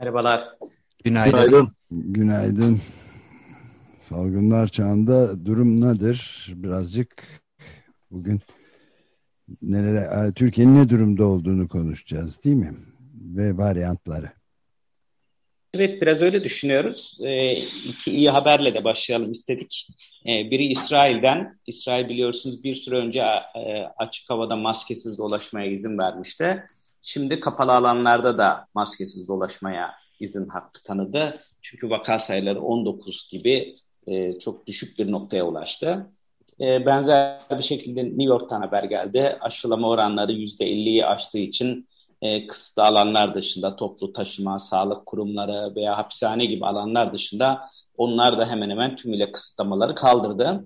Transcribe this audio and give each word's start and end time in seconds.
Merhabalar. 0.00 0.48
Günaydın. 1.04 1.32
Günaydın. 1.32 1.72
Günaydın. 1.90 2.80
Salgınlar 4.02 4.66
çağında 4.66 5.46
durum 5.46 5.80
nedir? 5.80 6.46
Birazcık 6.48 7.24
bugün 8.10 8.40
nerede 9.62 10.32
Türkiye'nin 10.34 10.76
ne 10.76 10.88
durumda 10.88 11.24
olduğunu 11.24 11.68
konuşacağız 11.68 12.44
değil 12.44 12.56
mi? 12.56 12.74
Ve 13.14 13.56
varyantları. 13.56 14.30
Evet 15.74 16.02
biraz 16.02 16.22
öyle 16.22 16.44
düşünüyoruz. 16.44 17.18
E, 17.20 17.52
iki 17.88 18.10
iyi 18.10 18.30
haberle 18.30 18.74
de 18.74 18.84
başlayalım 18.84 19.32
istedik. 19.32 19.88
E, 20.26 20.50
biri 20.50 20.66
İsrail'den. 20.66 21.58
İsrail 21.66 22.08
biliyorsunuz 22.08 22.64
bir 22.64 22.74
süre 22.74 22.96
önce 22.96 23.20
e, 23.54 23.82
açık 23.96 24.30
havada 24.30 24.56
maskesiz 24.56 25.18
dolaşmaya 25.18 25.70
izin 25.70 25.98
vermişti. 25.98 26.64
Şimdi 27.02 27.40
kapalı 27.40 27.72
alanlarda 27.72 28.38
da 28.38 28.66
maskesiz 28.74 29.28
dolaşmaya 29.28 29.94
izin 30.20 30.48
hakkı 30.48 30.82
tanıdı. 30.82 31.40
Çünkü 31.62 31.90
vaka 31.90 32.18
sayıları 32.18 32.60
19 32.60 33.28
gibi 33.30 33.76
e, 34.06 34.38
çok 34.38 34.66
düşük 34.66 34.98
bir 34.98 35.12
noktaya 35.12 35.46
ulaştı. 35.46 36.06
E, 36.60 36.86
benzer 36.86 37.40
bir 37.50 37.62
şekilde 37.62 38.04
New 38.04 38.24
York'tan 38.24 38.60
haber 38.60 38.84
geldi. 38.84 39.38
Aşılama 39.40 39.88
oranları 39.88 40.32
%50'yi 40.32 41.06
aştığı 41.06 41.38
için 41.38 41.88
e, 42.22 42.46
kısıtlı 42.46 42.82
alanlar 42.82 43.34
dışında 43.34 43.76
toplu 43.76 44.12
taşıma, 44.12 44.58
sağlık 44.58 45.06
kurumları 45.06 45.74
veya 45.76 45.98
hapishane 45.98 46.44
gibi 46.44 46.66
alanlar 46.66 47.12
dışında 47.12 47.60
onlar 47.96 48.38
da 48.38 48.46
hemen 48.46 48.70
hemen 48.70 48.96
tümüyle 48.96 49.32
kısıtlamaları 49.32 49.94
kaldırdı. 49.94 50.64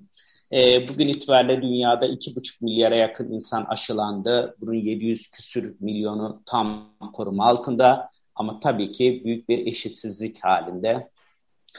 E, 0.55 0.89
bugün 0.89 1.09
itibariyle 1.09 1.63
dünyada 1.63 2.07
2,5 2.07 2.65
milyara 2.65 2.95
yakın 2.97 3.33
insan 3.33 3.65
aşılandı. 3.65 4.57
Bunun 4.61 4.75
700 4.75 5.29
küsür 5.29 5.77
milyonu 5.81 6.43
tam 6.47 6.97
koruma 7.13 7.47
altında. 7.47 8.11
Ama 8.35 8.61
tabii 8.61 8.93
ki 8.93 9.23
büyük 9.25 9.49
bir 9.49 9.67
eşitsizlik 9.67 10.45
halinde. 10.45 11.11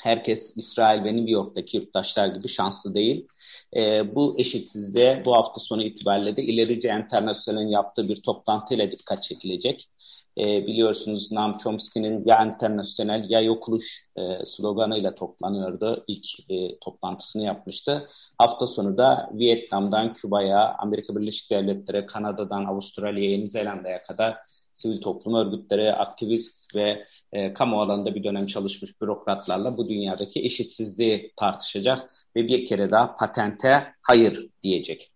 Herkes 0.03 0.58
İsrail 0.58 1.03
ve 1.03 1.16
New 1.16 1.31
York'taki 1.31 1.78
yurttaşlar 1.78 2.28
gibi 2.28 2.48
şanslı 2.48 2.96
değil. 2.96 3.28
E, 3.76 4.16
bu 4.16 4.36
eşitsizliğe 4.40 5.23
bu 5.26 5.36
hafta 5.36 5.59
sonu 5.59 5.84
itibariyle 5.84 6.38
de 6.38 6.44
ilerici 6.44 6.88
internasyonelin 6.88 7.68
yaptığı 7.68 8.09
bir 8.09 8.22
toplantıyla 8.22 8.92
dikkat 8.92 9.23
çekilecek. 9.23 9.90
E, 10.38 10.67
biliyorsunuz 10.67 11.31
Noam 11.31 11.58
Chomsky'nin 11.58 12.23
ya 12.25 12.45
internasyonel 12.45 13.30
ya 13.30 13.41
yokuluş 13.41 14.08
e, 14.16 14.45
sloganıyla 14.45 15.16
toplanıyordu. 15.16 16.03
İlk 16.08 16.50
e, 16.50 16.80
toplantısını 16.80 17.44
yapmıştı. 17.44 18.08
Hafta 18.38 18.66
sonu 18.66 18.97
da 18.97 19.30
Vietnam'dan 19.33 20.13
Küba'ya, 20.13 20.75
Amerika 20.80 21.16
Birleşik 21.16 21.51
Devletleri, 21.51 22.06
Kanada'dan 22.06 22.66
Avustralya'ya, 22.66 23.31
Yeni 23.31 23.47
Zelanda'ya 23.47 24.01
kadar 24.01 24.38
sivil 24.73 25.01
toplum 25.01 25.34
örgütleri, 25.34 25.94
aktivist 25.94 26.75
ve 26.75 27.06
e, 27.34 27.53
kamu 27.53 27.81
alanında 27.81 28.16
bir 28.16 28.23
dönem 28.23 28.46
çalışmış 28.46 29.02
bürokratlarla 29.02 29.78
bu 29.78 29.90
dünyadaki 29.90 30.46
eşitsizliği 30.46 31.31
tartışacak 31.35 32.12
ve 32.35 32.47
bir 32.47 32.66
kere 32.66 32.91
daha 32.91 33.16
patente 33.16 33.94
hayır 34.02 34.50
diyecek. 34.63 35.12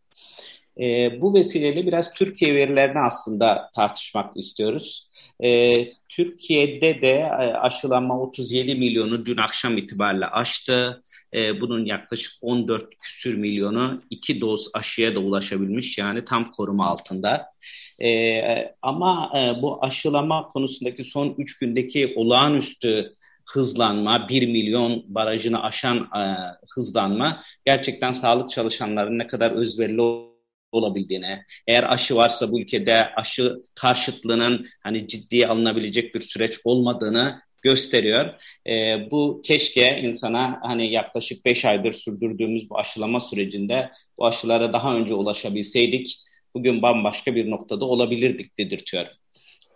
E, 0.79 1.21
bu 1.21 1.33
vesileyle 1.33 1.87
biraz 1.87 2.13
Türkiye 2.13 2.55
verilerini 2.55 2.99
aslında 2.99 3.71
tartışmak 3.75 4.37
istiyoruz. 4.37 5.08
E, 5.43 5.85
Türkiye'de 6.09 7.01
de 7.01 7.11
e, 7.11 7.53
aşılanma 7.53 8.21
37 8.21 8.75
milyonu 8.75 9.25
dün 9.25 9.37
akşam 9.37 9.77
itibariyle 9.77 10.25
aştı. 10.25 11.03
E, 11.33 11.61
bunun 11.61 11.85
yaklaşık 11.85 12.33
14 12.41 12.89
küsür 13.01 13.33
milyonu 13.33 14.01
iki 14.09 14.41
doz 14.41 14.69
aşıya 14.73 15.15
da 15.15 15.19
ulaşabilmiş 15.19 15.97
yani 15.97 16.25
tam 16.25 16.51
koruma 16.51 16.85
altında. 16.85 17.45
E, 18.03 18.41
ama 18.81 19.31
e, 19.37 19.61
bu 19.61 19.83
aşılama 19.83 20.47
konusundaki 20.47 21.03
son 21.03 21.35
3 21.37 21.57
gündeki 21.57 22.13
olağanüstü 22.15 23.15
hızlanma, 23.53 24.29
1 24.29 24.47
milyon 24.47 25.03
barajını 25.07 25.63
aşan 25.63 25.97
e, 25.97 26.21
hızlanma 26.75 27.41
gerçekten 27.65 28.11
sağlık 28.11 28.49
çalışanlarının 28.49 29.19
ne 29.19 29.27
kadar 29.27 29.51
özverili 29.51 30.01
olabildiğine, 30.71 31.45
eğer 31.67 31.93
aşı 31.93 32.15
varsa 32.15 32.51
bu 32.51 32.59
ülkede 32.59 33.13
aşı 33.15 33.55
karşıtlığının 33.75 34.65
hani 34.83 35.07
ciddiye 35.07 35.47
alınabilecek 35.47 36.15
bir 36.15 36.21
süreç 36.21 36.59
olmadığını 36.63 37.41
gösteriyor. 37.61 38.33
E, 38.67 38.97
bu 39.11 39.41
keşke 39.45 39.99
insana 40.01 40.59
hani 40.61 40.91
yaklaşık 40.91 41.45
5 41.45 41.65
aydır 41.65 41.93
sürdürdüğümüz 41.93 42.69
bu 42.69 42.79
aşılama 42.79 43.19
sürecinde 43.19 43.91
bu 44.17 44.25
aşılara 44.25 44.73
daha 44.73 44.95
önce 44.95 45.13
ulaşabilseydik 45.13 46.17
bugün 46.53 46.81
bambaşka 46.81 47.35
bir 47.35 47.51
noktada 47.51 47.85
olabilirdik 47.85 48.57
dedirtiyor. 48.57 49.05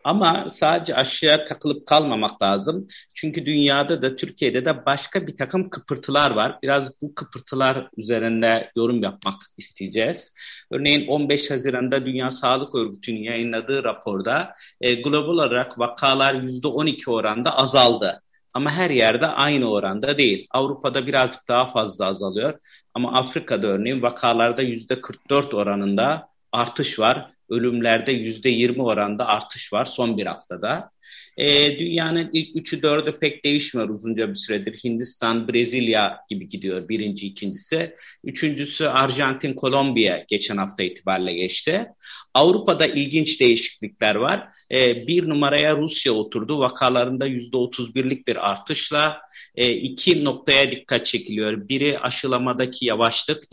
Ama 0.03 0.49
sadece 0.49 0.95
aşıya 0.95 1.45
takılıp 1.45 1.87
kalmamak 1.87 2.41
lazım. 2.41 2.87
Çünkü 3.13 3.45
dünyada 3.45 4.01
da 4.01 4.15
Türkiye'de 4.15 4.65
de 4.65 4.85
başka 4.85 5.27
bir 5.27 5.37
takım 5.37 5.69
kıpırtılar 5.69 6.31
var. 6.31 6.59
Biraz 6.63 7.01
bu 7.01 7.15
kıpırtılar 7.15 7.87
üzerinde 7.97 8.71
yorum 8.75 9.03
yapmak 9.03 9.35
isteyeceğiz. 9.57 10.33
Örneğin 10.71 11.07
15 11.07 11.51
Haziran'da 11.51 12.05
Dünya 12.05 12.31
Sağlık 12.31 12.75
Örgütü'nün 12.75 13.23
yayınladığı 13.23 13.83
raporda 13.83 14.55
e, 14.81 14.93
global 14.93 15.33
olarak 15.33 15.79
vakalar 15.79 16.33
%12 16.33 17.11
oranda 17.11 17.57
azaldı. 17.57 18.21
Ama 18.53 18.71
her 18.71 18.89
yerde 18.89 19.27
aynı 19.27 19.71
oranda 19.71 20.17
değil. 20.17 20.47
Avrupa'da 20.51 21.07
birazcık 21.07 21.47
daha 21.47 21.69
fazla 21.69 22.05
azalıyor. 22.07 22.59
Ama 22.93 23.13
Afrika'da 23.13 23.67
örneğin 23.67 24.01
vakalarda 24.01 24.63
%44 24.63 25.55
oranında 25.55 26.27
artış 26.51 26.99
var 26.99 27.32
ölümlerde 27.49 28.11
yüzde 28.11 28.49
yirmi 28.49 28.83
oranda 28.83 29.27
artış 29.27 29.73
var 29.73 29.85
son 29.85 30.17
bir 30.17 30.25
haftada. 30.25 30.93
E, 31.37 31.79
dünyanın 31.79 32.29
ilk 32.33 32.55
üçü 32.55 32.83
dördü 32.83 33.17
pek 33.21 33.45
değişmiyor 33.45 33.89
uzunca 33.89 34.29
bir 34.29 34.35
süredir. 34.35 34.79
Hindistan, 34.83 35.47
Brezilya 35.47 36.19
gibi 36.29 36.49
gidiyor 36.49 36.89
birinci, 36.89 37.27
ikincisi. 37.27 37.95
Üçüncüsü 38.23 38.85
Arjantin, 38.85 39.53
Kolombiya 39.53 40.25
geçen 40.27 40.57
hafta 40.57 40.83
itibariyle 40.83 41.33
geçti. 41.33 41.87
Avrupa'da 42.33 42.85
ilginç 42.85 43.39
değişiklikler 43.39 44.15
var. 44.15 44.47
E, 44.71 45.07
bir 45.07 45.29
numaraya 45.29 45.77
Rusya 45.77 46.13
oturdu. 46.13 46.59
Vakalarında 46.59 47.25
yüzde 47.25 47.57
otuz 47.57 47.95
birlik 47.95 48.27
bir 48.27 48.51
artışla 48.51 49.21
e, 49.55 49.71
iki 49.71 50.23
noktaya 50.23 50.71
dikkat 50.71 51.05
çekiliyor. 51.05 51.69
Biri 51.69 51.99
aşılamadaki 51.99 52.85
yavaşlık, 52.85 53.43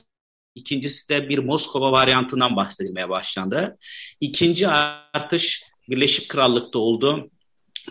İkincisi 0.55 1.09
de 1.09 1.28
bir 1.28 1.38
Moskova 1.38 1.93
varyantından 1.93 2.56
bahsedilmeye 2.56 3.09
başlandı. 3.09 3.78
İkinci 4.21 4.69
artış 4.69 5.62
Birleşik 5.88 6.28
Krallık'ta 6.28 6.78
oldu. 6.78 7.31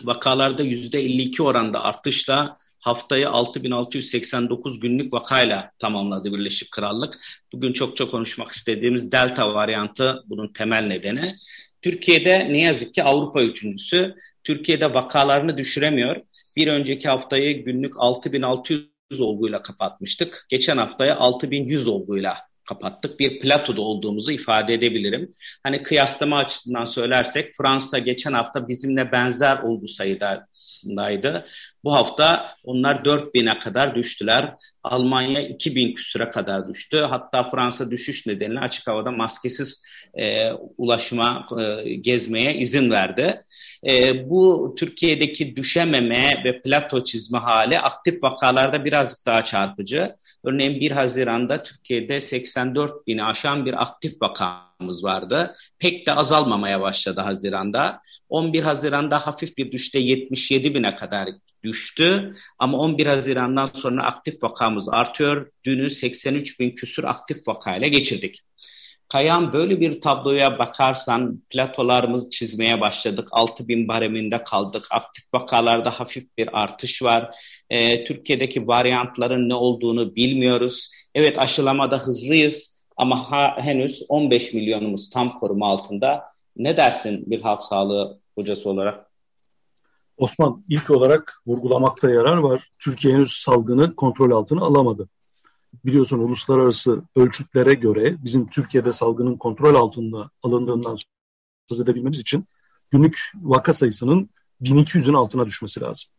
Vakalarda 0.02 0.64
%52 0.64 1.42
oranda 1.42 1.84
artışla 1.84 2.58
haftayı 2.78 3.28
6689 3.28 4.80
günlük 4.80 5.12
vakayla 5.12 5.70
tamamladı 5.78 6.32
Birleşik 6.32 6.70
Krallık. 6.70 7.18
Bugün 7.52 7.72
çok 7.72 7.96
çok 7.96 8.10
konuşmak 8.10 8.52
istediğimiz 8.52 9.12
Delta 9.12 9.54
varyantı 9.54 10.22
bunun 10.26 10.52
temel 10.52 10.86
nedeni. 10.86 11.34
Türkiye'de 11.82 12.52
ne 12.52 12.60
yazık 12.60 12.94
ki 12.94 13.02
Avrupa 13.02 13.42
üçüncüsü. 13.42 14.14
Türkiye'de 14.44 14.94
vakalarını 14.94 15.58
düşüremiyor. 15.58 16.16
Bir 16.56 16.68
önceki 16.68 17.08
haftayı 17.08 17.64
günlük 17.64 17.94
6600 17.96 19.20
olguyla 19.20 19.62
kapatmıştık. 19.62 20.46
Geçen 20.48 20.76
haftaya 20.76 21.16
6100 21.16 21.86
olguyla 21.86 22.49
kapattık. 22.70 23.20
Bir 23.20 23.40
platoda 23.40 23.80
olduğumuzu 23.80 24.32
ifade 24.32 24.74
edebilirim. 24.74 25.32
Hani 25.62 25.82
kıyaslama 25.82 26.38
açısından 26.38 26.84
söylersek 26.84 27.54
Fransa 27.56 27.98
geçen 27.98 28.32
hafta 28.32 28.68
bizimle 28.68 29.12
benzer 29.12 29.58
olgu 29.58 29.88
sayıdaydı. 29.88 31.46
Bu 31.84 31.92
hafta 31.94 32.56
onlar 32.64 32.94
4000'e 32.94 33.58
kadar 33.58 33.94
düştüler. 33.94 34.54
Almanya 34.82 35.48
2000 35.48 35.94
küsüre 35.94 36.30
kadar 36.30 36.68
düştü. 36.68 37.06
Hatta 37.10 37.44
Fransa 37.44 37.90
düşüş 37.90 38.26
nedeniyle 38.26 38.60
açık 38.60 38.86
havada 38.86 39.10
maskesiz 39.10 39.84
e, 40.14 40.52
ulaşma, 40.52 41.46
e, 41.60 41.94
gezmeye 41.94 42.54
izin 42.54 42.90
verdi. 42.90 43.42
E, 43.90 44.30
bu 44.30 44.74
Türkiye'deki 44.78 45.56
düşememe 45.56 46.42
ve 46.44 46.62
plato 46.62 47.04
çizme 47.04 47.38
hali 47.38 47.80
aktif 47.80 48.22
vakalarda 48.22 48.84
birazcık 48.84 49.26
daha 49.26 49.44
çarpıcı. 49.44 50.14
Örneğin 50.44 50.80
1 50.80 50.90
Haziran'da 50.90 51.62
Türkiye'de 51.62 52.20
84 52.20 53.06
bini 53.06 53.24
aşan 53.24 53.66
bir 53.66 53.82
aktif 53.82 54.22
vakamız 54.22 55.04
vardı. 55.04 55.54
Pek 55.78 56.06
de 56.06 56.12
azalmamaya 56.14 56.80
başladı 56.80 57.20
Haziran'da. 57.20 58.00
11 58.28 58.62
Haziran'da 58.62 59.18
hafif 59.26 59.56
bir 59.56 59.72
düşte 59.72 59.98
77 59.98 60.74
bine 60.74 60.96
kadar 60.96 61.28
düştü. 61.64 62.34
Ama 62.58 62.78
11 62.78 63.06
Haziran'dan 63.06 63.66
sonra 63.66 64.02
aktif 64.02 64.42
vakamız 64.42 64.88
artıyor. 64.88 65.50
Dünü 65.64 65.90
83 65.90 66.60
bin 66.60 66.70
küsur 66.70 67.04
aktif 67.04 67.48
vakayla 67.48 67.88
geçirdik. 67.88 68.40
Kayan 69.08 69.52
böyle 69.52 69.80
bir 69.80 70.00
tabloya 70.00 70.58
bakarsan 70.58 71.42
platolarımız 71.50 72.30
çizmeye 72.30 72.80
başladık. 72.80 73.28
6 73.32 73.68
bin 73.68 73.88
bareminde 73.88 74.44
kaldık. 74.44 74.86
Aktif 74.90 75.24
vakalarda 75.34 75.90
hafif 75.90 76.38
bir 76.38 76.62
artış 76.62 77.02
var. 77.02 77.36
Ee, 77.70 78.04
Türkiye'deki 78.04 78.66
varyantların 78.66 79.48
ne 79.48 79.54
olduğunu 79.54 80.16
bilmiyoruz. 80.16 80.88
Evet 81.14 81.38
aşılamada 81.38 81.98
hızlıyız 81.98 82.84
ama 82.96 83.30
ha, 83.30 83.56
henüz 83.60 84.02
15 84.08 84.52
milyonumuz 84.52 85.10
tam 85.10 85.38
koruma 85.38 85.66
altında. 85.66 86.24
Ne 86.56 86.76
dersin 86.76 87.30
bir 87.30 87.40
halk 87.40 87.62
sağlığı 87.62 88.20
hocası 88.34 88.70
olarak? 88.70 89.09
Osman 90.20 90.64
ilk 90.68 90.90
olarak 90.90 91.42
vurgulamakta 91.46 92.10
yarar 92.10 92.36
var. 92.36 92.70
Türkiye 92.78 93.14
henüz 93.14 93.32
salgını 93.32 93.96
kontrol 93.96 94.30
altına 94.30 94.60
alamadı. 94.60 95.08
Biliyorsun 95.84 96.18
uluslararası 96.18 97.02
ölçütlere 97.16 97.74
göre 97.74 98.16
bizim 98.24 98.46
Türkiye'de 98.46 98.92
salgının 98.92 99.36
kontrol 99.36 99.74
altında 99.74 100.30
alındığından 100.42 100.96
söz 101.68 101.80
edebilmemiz 101.80 102.18
için 102.18 102.44
günlük 102.90 103.20
vaka 103.34 103.72
sayısının 103.72 104.30
1200'ün 104.62 105.14
altına 105.14 105.46
düşmesi 105.46 105.80
lazım. 105.80 106.10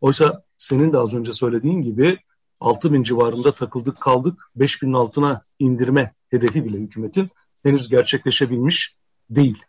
Oysa 0.00 0.42
senin 0.58 0.92
de 0.92 0.98
az 0.98 1.14
önce 1.14 1.32
söylediğin 1.32 1.82
gibi 1.82 2.18
6000 2.60 3.02
civarında 3.02 3.52
takıldık 3.52 4.00
kaldık 4.00 4.50
5000'in 4.58 4.92
altına 4.92 5.42
indirme 5.58 6.14
hedefi 6.30 6.64
bile 6.64 6.78
hükümetin 6.78 7.28
henüz 7.62 7.88
gerçekleşebilmiş 7.88 8.96
değil. 9.30 9.62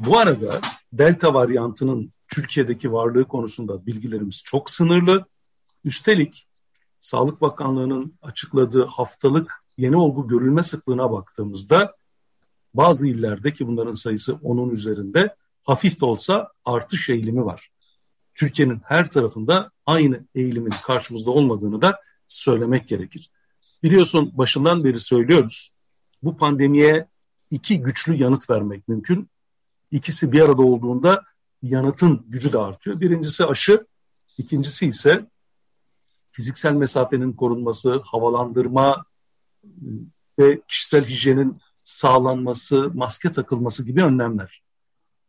Bu 0.00 0.18
arada 0.18 0.60
delta 0.92 1.34
varyantının 1.34 2.15
Türkiye'deki 2.36 2.92
varlığı 2.92 3.24
konusunda 3.24 3.86
bilgilerimiz 3.86 4.42
çok 4.44 4.70
sınırlı. 4.70 5.24
Üstelik 5.84 6.46
Sağlık 7.00 7.40
Bakanlığı'nın 7.40 8.14
açıkladığı 8.22 8.84
haftalık 8.84 9.52
yeni 9.78 9.96
olgu 9.96 10.28
görülme 10.28 10.62
sıklığına 10.62 11.12
baktığımızda 11.12 11.94
bazı 12.74 13.06
illerde 13.06 13.52
ki 13.52 13.66
bunların 13.66 13.92
sayısı 13.92 14.38
onun 14.42 14.70
üzerinde 14.70 15.36
hafif 15.64 16.00
de 16.00 16.06
olsa 16.06 16.52
artış 16.64 17.08
eğilimi 17.08 17.44
var. 17.44 17.68
Türkiye'nin 18.34 18.80
her 18.84 19.10
tarafında 19.10 19.70
aynı 19.86 20.26
eğilimin 20.34 20.74
karşımızda 20.82 21.30
olmadığını 21.30 21.82
da 21.82 22.00
söylemek 22.26 22.88
gerekir. 22.88 23.30
Biliyorsun 23.82 24.32
başından 24.34 24.84
beri 24.84 25.00
söylüyoruz. 25.00 25.70
Bu 26.22 26.36
pandemiye 26.36 27.08
iki 27.50 27.80
güçlü 27.80 28.14
yanıt 28.14 28.50
vermek 28.50 28.88
mümkün. 28.88 29.30
İkisi 29.90 30.32
bir 30.32 30.40
arada 30.40 30.62
olduğunda 30.62 31.22
yanıtın 31.62 32.24
gücü 32.28 32.52
de 32.52 32.58
artıyor. 32.58 33.00
Birincisi 33.00 33.44
aşı, 33.44 33.86
ikincisi 34.38 34.86
ise 34.86 35.26
fiziksel 36.32 36.72
mesafenin 36.72 37.32
korunması, 37.32 38.00
havalandırma 38.04 39.04
e, 39.64 39.68
ve 40.38 40.60
kişisel 40.68 41.04
hijyenin 41.04 41.58
sağlanması, 41.84 42.90
maske 42.94 43.32
takılması 43.32 43.84
gibi 43.84 44.02
önlemler. 44.02 44.62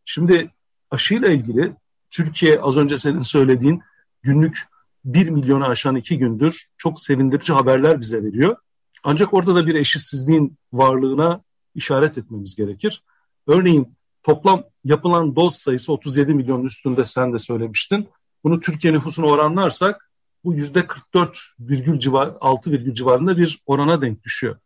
Şimdi 0.05 0.51
aşıyla 0.91 1.31
ilgili 1.31 1.75
Türkiye 2.11 2.59
az 2.59 2.77
önce 2.77 2.97
senin 2.97 3.19
söylediğin 3.19 3.81
günlük 4.21 4.67
1 5.05 5.29
milyonu 5.29 5.65
aşan 5.65 5.95
iki 5.95 6.17
gündür 6.17 6.67
çok 6.77 6.99
sevindirici 6.99 7.53
haberler 7.53 8.01
bize 8.01 8.23
veriyor. 8.23 8.57
Ancak 9.03 9.33
orada 9.33 9.55
da 9.55 9.67
bir 9.67 9.75
eşitsizliğin 9.75 10.57
varlığına 10.73 11.41
işaret 11.75 12.17
etmemiz 12.17 12.55
gerekir. 12.55 13.03
Örneğin 13.47 13.97
toplam 14.23 14.63
yapılan 14.83 15.35
doz 15.35 15.55
sayısı 15.55 15.93
37 15.93 16.33
milyon 16.33 16.63
üstünde 16.63 17.05
sen 17.05 17.33
de 17.33 17.39
söylemiştin. 17.39 18.09
Bunu 18.43 18.59
Türkiye 18.59 18.93
nüfusuna 18.93 19.25
oranlarsak 19.25 20.11
bu 20.43 20.53
yüzde 20.53 20.87
44 20.87 21.39
virgül 21.59 21.99
civar, 21.99 22.33
6 22.41 22.71
virgül 22.71 22.93
civarında 22.93 23.37
bir 23.37 23.61
orana 23.65 24.01
denk 24.01 24.23
düşüyor. 24.23 24.57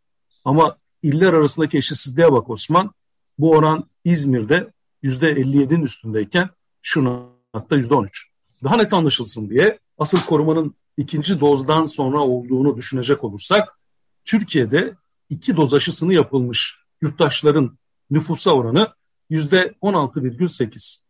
Ama 0.44 0.76
iller 1.02 1.32
arasındaki 1.32 1.78
eşitsizliğe 1.78 2.32
bak 2.32 2.50
Osman. 2.50 2.90
Bu 3.38 3.50
oran 3.50 3.84
İzmir'de 4.04 4.72
yüzde 5.02 5.32
57'nin 5.32 5.82
üstündeyken 5.82 6.50
Şırnak'ta 6.82 7.76
yüzde 7.76 7.94
13. 7.94 8.28
Daha 8.64 8.76
net 8.76 8.94
anlaşılsın 8.94 9.50
diye 9.50 9.78
asıl 9.98 10.20
korumanın 10.20 10.74
ikinci 10.96 11.40
dozdan 11.40 11.84
sonra 11.84 12.20
olduğunu 12.20 12.76
düşünecek 12.76 13.24
olursak 13.24 13.78
Türkiye'de 14.24 14.94
iki 15.30 15.56
doz 15.56 15.74
aşısını 15.74 16.14
yapılmış 16.14 16.78
yurttaşların 17.02 17.78
nüfusa 18.10 18.50
oranı 18.50 18.88
16,8. 19.32 21.00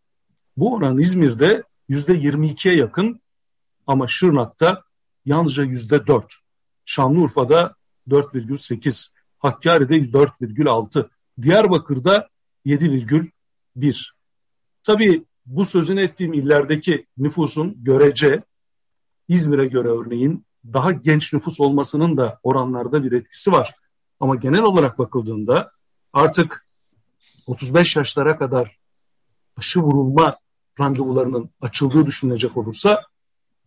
Bu 0.56 0.74
oran 0.74 0.98
İzmir'de 0.98 1.62
yüzde 1.88 2.12
22'ye 2.12 2.76
yakın 2.76 3.20
ama 3.86 4.06
Şırnak'ta 4.06 4.82
yalnızca 5.24 5.64
yüzde 5.64 6.06
4. 6.06 6.34
Şanlıurfa'da 6.84 7.74
4,8. 8.08 9.12
Hakkari'de 9.38 9.96
4,6. 9.96 11.08
Diyarbakır'da 11.42 12.28
7,1. 12.66 14.10
Tabii 14.84 15.24
bu 15.46 15.64
sözünü 15.64 16.02
ettiğim 16.02 16.32
illerdeki 16.32 17.06
nüfusun 17.18 17.84
görece 17.84 18.42
İzmir'e 19.28 19.66
göre 19.66 19.88
örneğin 19.88 20.46
daha 20.72 20.92
genç 20.92 21.32
nüfus 21.32 21.60
olmasının 21.60 22.16
da 22.16 22.40
oranlarda 22.42 23.04
bir 23.04 23.12
etkisi 23.12 23.52
var. 23.52 23.74
Ama 24.20 24.34
genel 24.34 24.62
olarak 24.62 24.98
bakıldığında 24.98 25.70
artık 26.12 26.66
35 27.46 27.96
yaşlara 27.96 28.38
kadar 28.38 28.76
aşı 29.56 29.80
vurulma 29.80 30.36
randevularının 30.80 31.50
açıldığı 31.60 32.06
düşünülecek 32.06 32.56
olursa 32.56 33.02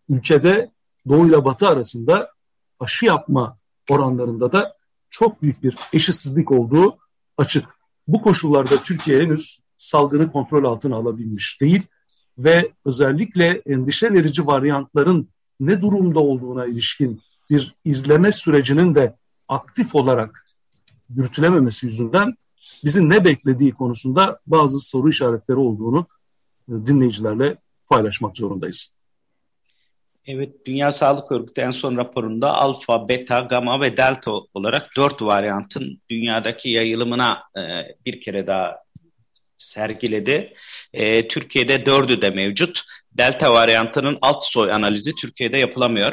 ülkede 0.08 0.70
doğu 1.08 1.28
ile 1.28 1.44
batı 1.44 1.68
arasında 1.68 2.30
aşı 2.80 3.06
yapma 3.06 3.58
oranlarında 3.90 4.52
da 4.52 4.76
çok 5.10 5.42
büyük 5.42 5.62
bir 5.62 5.76
eşitsizlik 5.92 6.52
olduğu 6.52 6.98
açık. 7.38 7.68
Bu 8.08 8.22
koşullarda 8.22 8.82
Türkiye 8.82 9.22
henüz 9.22 9.60
salgını 9.76 10.32
kontrol 10.32 10.64
altına 10.64 10.96
alabilmiş 10.96 11.60
değil 11.60 11.86
ve 12.38 12.72
özellikle 12.84 13.62
endişe 13.66 14.12
verici 14.12 14.46
varyantların 14.46 15.28
ne 15.60 15.82
durumda 15.82 16.20
olduğuna 16.20 16.66
ilişkin 16.66 17.22
bir 17.50 17.74
izleme 17.84 18.32
sürecinin 18.32 18.94
de 18.94 19.16
aktif 19.48 19.94
olarak 19.94 20.46
yürütülememesi 21.08 21.86
yüzünden 21.86 22.34
bizi 22.84 23.08
ne 23.08 23.24
beklediği 23.24 23.72
konusunda 23.72 24.38
bazı 24.46 24.80
soru 24.80 25.08
işaretleri 25.08 25.58
olduğunu 25.58 26.06
e, 26.68 26.72
dinleyicilerle 26.86 27.56
paylaşmak 27.88 28.36
zorundayız. 28.36 28.96
Evet, 30.26 30.66
Dünya 30.66 30.92
Sağlık 30.92 31.32
Örgütü 31.32 31.60
en 31.60 31.70
son 31.70 31.96
raporunda 31.96 32.54
alfa, 32.54 33.08
beta, 33.08 33.38
gamma 33.38 33.80
ve 33.80 33.96
delta 33.96 34.30
olarak 34.30 34.90
dört 34.96 35.22
varyantın 35.22 36.00
dünyadaki 36.10 36.70
yayılımına 36.70 37.42
e, 37.56 37.60
bir 38.06 38.20
kere 38.20 38.46
daha 38.46 38.76
sergiledi. 39.58 40.54
E, 40.92 41.28
Türkiye'de 41.28 41.86
dördü 41.86 42.22
de 42.22 42.30
mevcut. 42.30 42.82
Delta 43.18 43.54
varyantının 43.54 44.18
alt 44.22 44.44
soy 44.44 44.72
analizi 44.72 45.14
Türkiye'de 45.14 45.58
yapılamıyor. 45.58 46.12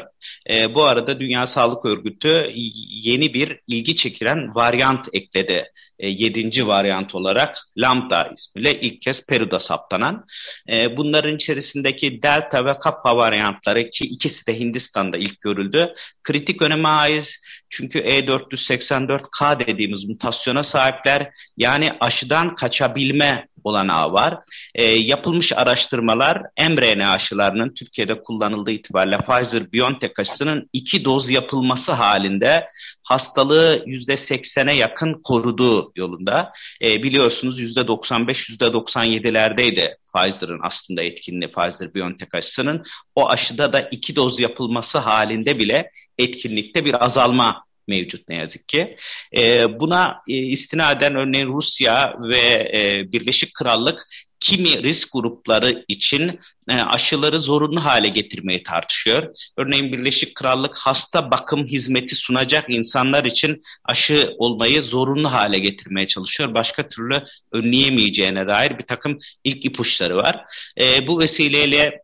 E, 0.50 0.74
bu 0.74 0.84
arada 0.84 1.20
Dünya 1.20 1.46
Sağlık 1.46 1.84
Örgütü 1.84 2.52
yeni 2.90 3.34
bir 3.34 3.60
ilgi 3.66 3.96
çekilen 3.96 4.54
varyant 4.54 5.08
ekledi. 5.12 5.70
E, 5.98 6.08
yedinci 6.08 6.66
varyant 6.66 7.14
olarak 7.14 7.58
Lambda 7.76 8.32
ismiyle 8.36 8.80
ilk 8.80 9.02
kez 9.02 9.26
Peru'da 9.26 9.60
saptanan. 9.60 10.26
E, 10.72 10.96
bunların 10.96 11.36
içerisindeki 11.36 12.22
Delta 12.22 12.64
ve 12.64 12.78
Kappa 12.78 13.16
varyantları 13.16 13.90
ki 13.90 14.04
ikisi 14.04 14.46
de 14.46 14.58
Hindistan'da 14.58 15.16
ilk 15.16 15.40
görüldü. 15.40 15.94
Kritik 16.22 16.62
öneme 16.62 16.88
ait 16.88 17.36
çünkü 17.70 17.98
E484K 17.98 19.66
dediğimiz 19.66 20.04
mutasyona 20.04 20.62
sahipler 20.62 21.30
yani 21.56 21.92
aşıdan 22.00 22.54
kaçabilme 22.54 23.48
olanağı 23.64 24.12
var. 24.12 24.38
E, 24.74 24.84
yapılmış 24.84 25.52
araştırmalar 25.52 26.42
mRNA 26.58 27.10
aşılarının 27.10 27.74
Türkiye'de 27.74 28.22
kullanıldığı 28.22 28.70
itibariyle 28.70 29.16
Pfizer-BioNTech 29.16 30.20
aşısının 30.20 30.70
iki 30.72 31.04
doz 31.04 31.30
yapılması 31.30 31.92
halinde 31.92 32.68
hastalığı 33.02 33.82
yüzde 33.86 34.16
seksene 34.16 34.74
yakın 34.74 35.20
koruduğu 35.22 35.92
yolunda. 35.96 36.52
E, 36.82 37.02
biliyorsunuz 37.02 37.58
yüzde 37.58 37.88
95 37.88 38.48
yüzde 38.48 38.64
97'lerdeydi 38.64 39.96
Pfizer'ın 40.14 40.60
aslında 40.62 41.02
etkinliği 41.02 41.50
Pfizer-BioNTech 41.50 42.36
aşısının. 42.36 42.84
O 43.14 43.28
aşıda 43.28 43.72
da 43.72 43.80
iki 43.80 44.16
doz 44.16 44.40
yapılması 44.40 44.98
halinde 44.98 45.58
bile 45.58 45.90
etkinlikte 46.18 46.84
bir 46.84 47.04
azalma 47.04 47.64
mevcut 47.88 48.28
ne 48.28 48.36
yazık 48.36 48.68
ki. 48.68 48.96
E, 49.36 49.66
buna 49.80 50.22
e, 50.28 50.36
istinaden 50.36 51.14
örneğin 51.14 51.52
Rusya 51.52 52.16
ve 52.20 52.70
e, 52.74 53.12
Birleşik 53.12 53.54
Krallık 53.54 54.06
kimi 54.44 54.82
risk 54.82 55.08
grupları 55.12 55.84
için 55.88 56.40
e, 56.68 56.74
aşıları 56.74 57.40
zorunlu 57.40 57.84
hale 57.84 58.08
getirmeyi 58.08 58.62
tartışıyor. 58.62 59.34
Örneğin 59.56 59.92
Birleşik 59.92 60.34
Krallık 60.34 60.76
hasta 60.78 61.30
bakım 61.30 61.66
hizmeti 61.66 62.16
sunacak 62.16 62.64
insanlar 62.68 63.24
için 63.24 63.62
aşı 63.84 64.34
olmayı 64.38 64.82
zorunlu 64.82 65.32
hale 65.32 65.58
getirmeye 65.58 66.06
çalışıyor. 66.06 66.54
Başka 66.54 66.88
türlü 66.88 67.24
önleyemeyeceğine 67.52 68.48
dair 68.48 68.78
bir 68.78 68.86
takım 68.86 69.18
ilk 69.44 69.64
ipuçları 69.64 70.16
var. 70.16 70.44
E, 70.82 71.06
bu 71.06 71.20
vesileyle 71.20 72.03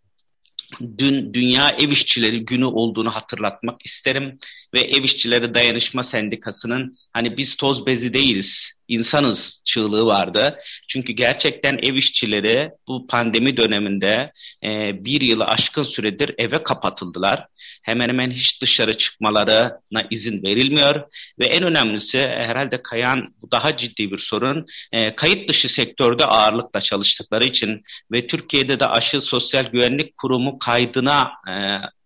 dün 0.98 1.34
Dünya 1.34 1.70
Ev 1.70 1.90
İşçileri 1.90 2.44
Günü 2.44 2.64
olduğunu 2.64 3.10
hatırlatmak 3.10 3.86
isterim 3.86 4.38
ve 4.74 4.80
Ev 4.80 5.04
İşçileri 5.04 5.54
Dayanışma 5.54 6.02
Sendikası'nın 6.02 6.96
hani 7.12 7.36
biz 7.36 7.56
toz 7.56 7.86
bezi 7.86 8.14
değiliz, 8.14 8.79
insanız 8.90 9.62
çığlığı 9.64 10.06
vardı. 10.06 10.58
Çünkü 10.88 11.12
gerçekten 11.12 11.78
ev 11.82 11.94
işçileri 11.94 12.70
bu 12.88 13.06
pandemi 13.06 13.56
döneminde 13.56 14.32
e, 14.64 15.04
bir 15.04 15.20
yılı 15.20 15.44
aşkın 15.44 15.82
süredir 15.82 16.34
eve 16.38 16.62
kapatıldılar. 16.62 17.46
Hemen 17.82 18.08
hemen 18.08 18.30
hiç 18.30 18.62
dışarı 18.62 18.98
çıkmalarına 18.98 20.02
izin 20.10 20.42
verilmiyor 20.42 20.94
ve 21.38 21.46
en 21.46 21.62
önemlisi 21.62 22.18
herhalde 22.18 22.82
kayan 22.82 23.34
bu 23.42 23.50
daha 23.50 23.76
ciddi 23.76 24.10
bir 24.10 24.18
sorun. 24.18 24.66
E, 24.92 25.16
kayıt 25.16 25.48
dışı 25.48 25.68
sektörde 25.68 26.24
ağırlıkla 26.24 26.80
çalıştıkları 26.80 27.44
için 27.44 27.82
ve 28.12 28.26
Türkiye'de 28.26 28.80
de 28.80 28.86
aşı 28.86 29.20
sosyal 29.20 29.64
güvenlik 29.64 30.16
kurumu 30.16 30.58
kaydına 30.58 31.32
e, 31.48 31.54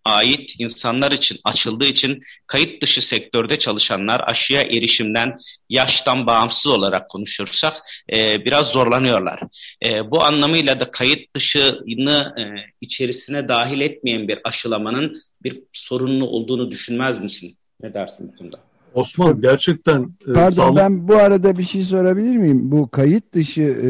ait 0.05 0.55
insanlar 0.59 1.11
için 1.11 1.39
açıldığı 1.43 1.85
için 1.85 2.21
kayıt 2.47 2.81
dışı 2.81 3.01
sektörde 3.01 3.59
çalışanlar 3.59 4.21
aşıya 4.27 4.61
erişimden 4.61 5.37
yaştan 5.69 6.27
bağımsız 6.27 6.67
olarak 6.67 7.09
konuşursak 7.09 7.73
e, 8.13 8.45
biraz 8.45 8.67
zorlanıyorlar. 8.67 9.39
E, 9.85 10.11
bu 10.11 10.23
anlamıyla 10.23 10.79
da 10.79 10.91
kayıt 10.91 11.35
dışını 11.35 12.33
e, 12.39 12.43
içerisine 12.81 13.47
dahil 13.47 13.81
etmeyen 13.81 14.27
bir 14.27 14.39
aşılamanın 14.43 15.21
bir 15.43 15.63
sorunlu 15.73 16.27
olduğunu 16.27 16.71
düşünmez 16.71 17.19
misin? 17.19 17.57
Ne 17.81 17.93
dersin 17.93 18.31
bu 18.33 18.37
konuda? 18.37 18.57
Osman 18.93 19.41
gerçekten... 19.41 20.15
E, 20.27 20.33
Pardon 20.33 20.49
sağlık... 20.49 20.77
ben 20.77 21.07
bu 21.07 21.15
arada 21.15 21.57
bir 21.57 21.63
şey 21.63 21.81
sorabilir 21.81 22.37
miyim? 22.37 22.71
Bu 22.71 22.89
kayıt 22.89 23.33
dışı 23.33 23.61
e, 23.61 23.89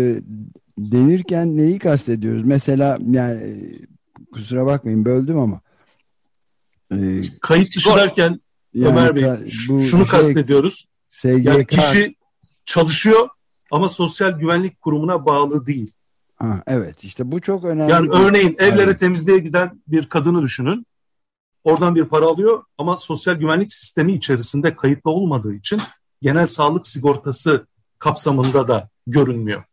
denirken 0.77 1.57
neyi 1.57 1.79
kastediyoruz? 1.79 2.43
Mesela 2.43 2.97
yani 3.11 3.41
e, 3.41 3.51
kusura 4.31 4.65
bakmayın 4.65 5.05
böldüm 5.05 5.39
ama 5.39 5.61
ee, 7.03 7.21
Kayıt 7.41 7.75
dışı 7.75 7.89
derken 7.89 8.39
yani, 8.73 8.87
Ömer 8.87 9.15
Bey 9.15 9.23
bu 9.69 9.81
şunu 9.81 10.05
şey, 10.05 10.05
kastediyoruz. 10.05 10.85
SGK... 11.09 11.45
Yani 11.45 11.65
kişi 11.65 12.15
çalışıyor 12.65 13.29
ama 13.71 13.89
sosyal 13.89 14.31
güvenlik 14.31 14.81
kurumuna 14.81 15.25
bağlı 15.25 15.65
değil. 15.65 15.91
Ha, 16.35 16.61
evet 16.67 17.03
işte 17.03 17.31
bu 17.31 17.41
çok 17.41 17.63
önemli. 17.65 17.91
Yani 17.91 18.09
örneğin 18.09 18.55
evlere 18.59 18.81
evet. 18.81 18.99
temizliğe 18.99 19.39
giden 19.39 19.81
bir 19.87 20.09
kadını 20.09 20.41
düşünün. 20.41 20.85
Oradan 21.63 21.95
bir 21.95 22.05
para 22.05 22.25
alıyor 22.25 22.63
ama 22.77 22.97
sosyal 22.97 23.35
güvenlik 23.35 23.73
sistemi 23.73 24.13
içerisinde 24.13 24.75
kayıtlı 24.75 25.11
olmadığı 25.11 25.53
için 25.53 25.81
genel 26.21 26.47
sağlık 26.47 26.87
sigortası 26.87 27.67
kapsamında 27.99 28.67
da 28.67 28.89
görünmüyor. 29.07 29.63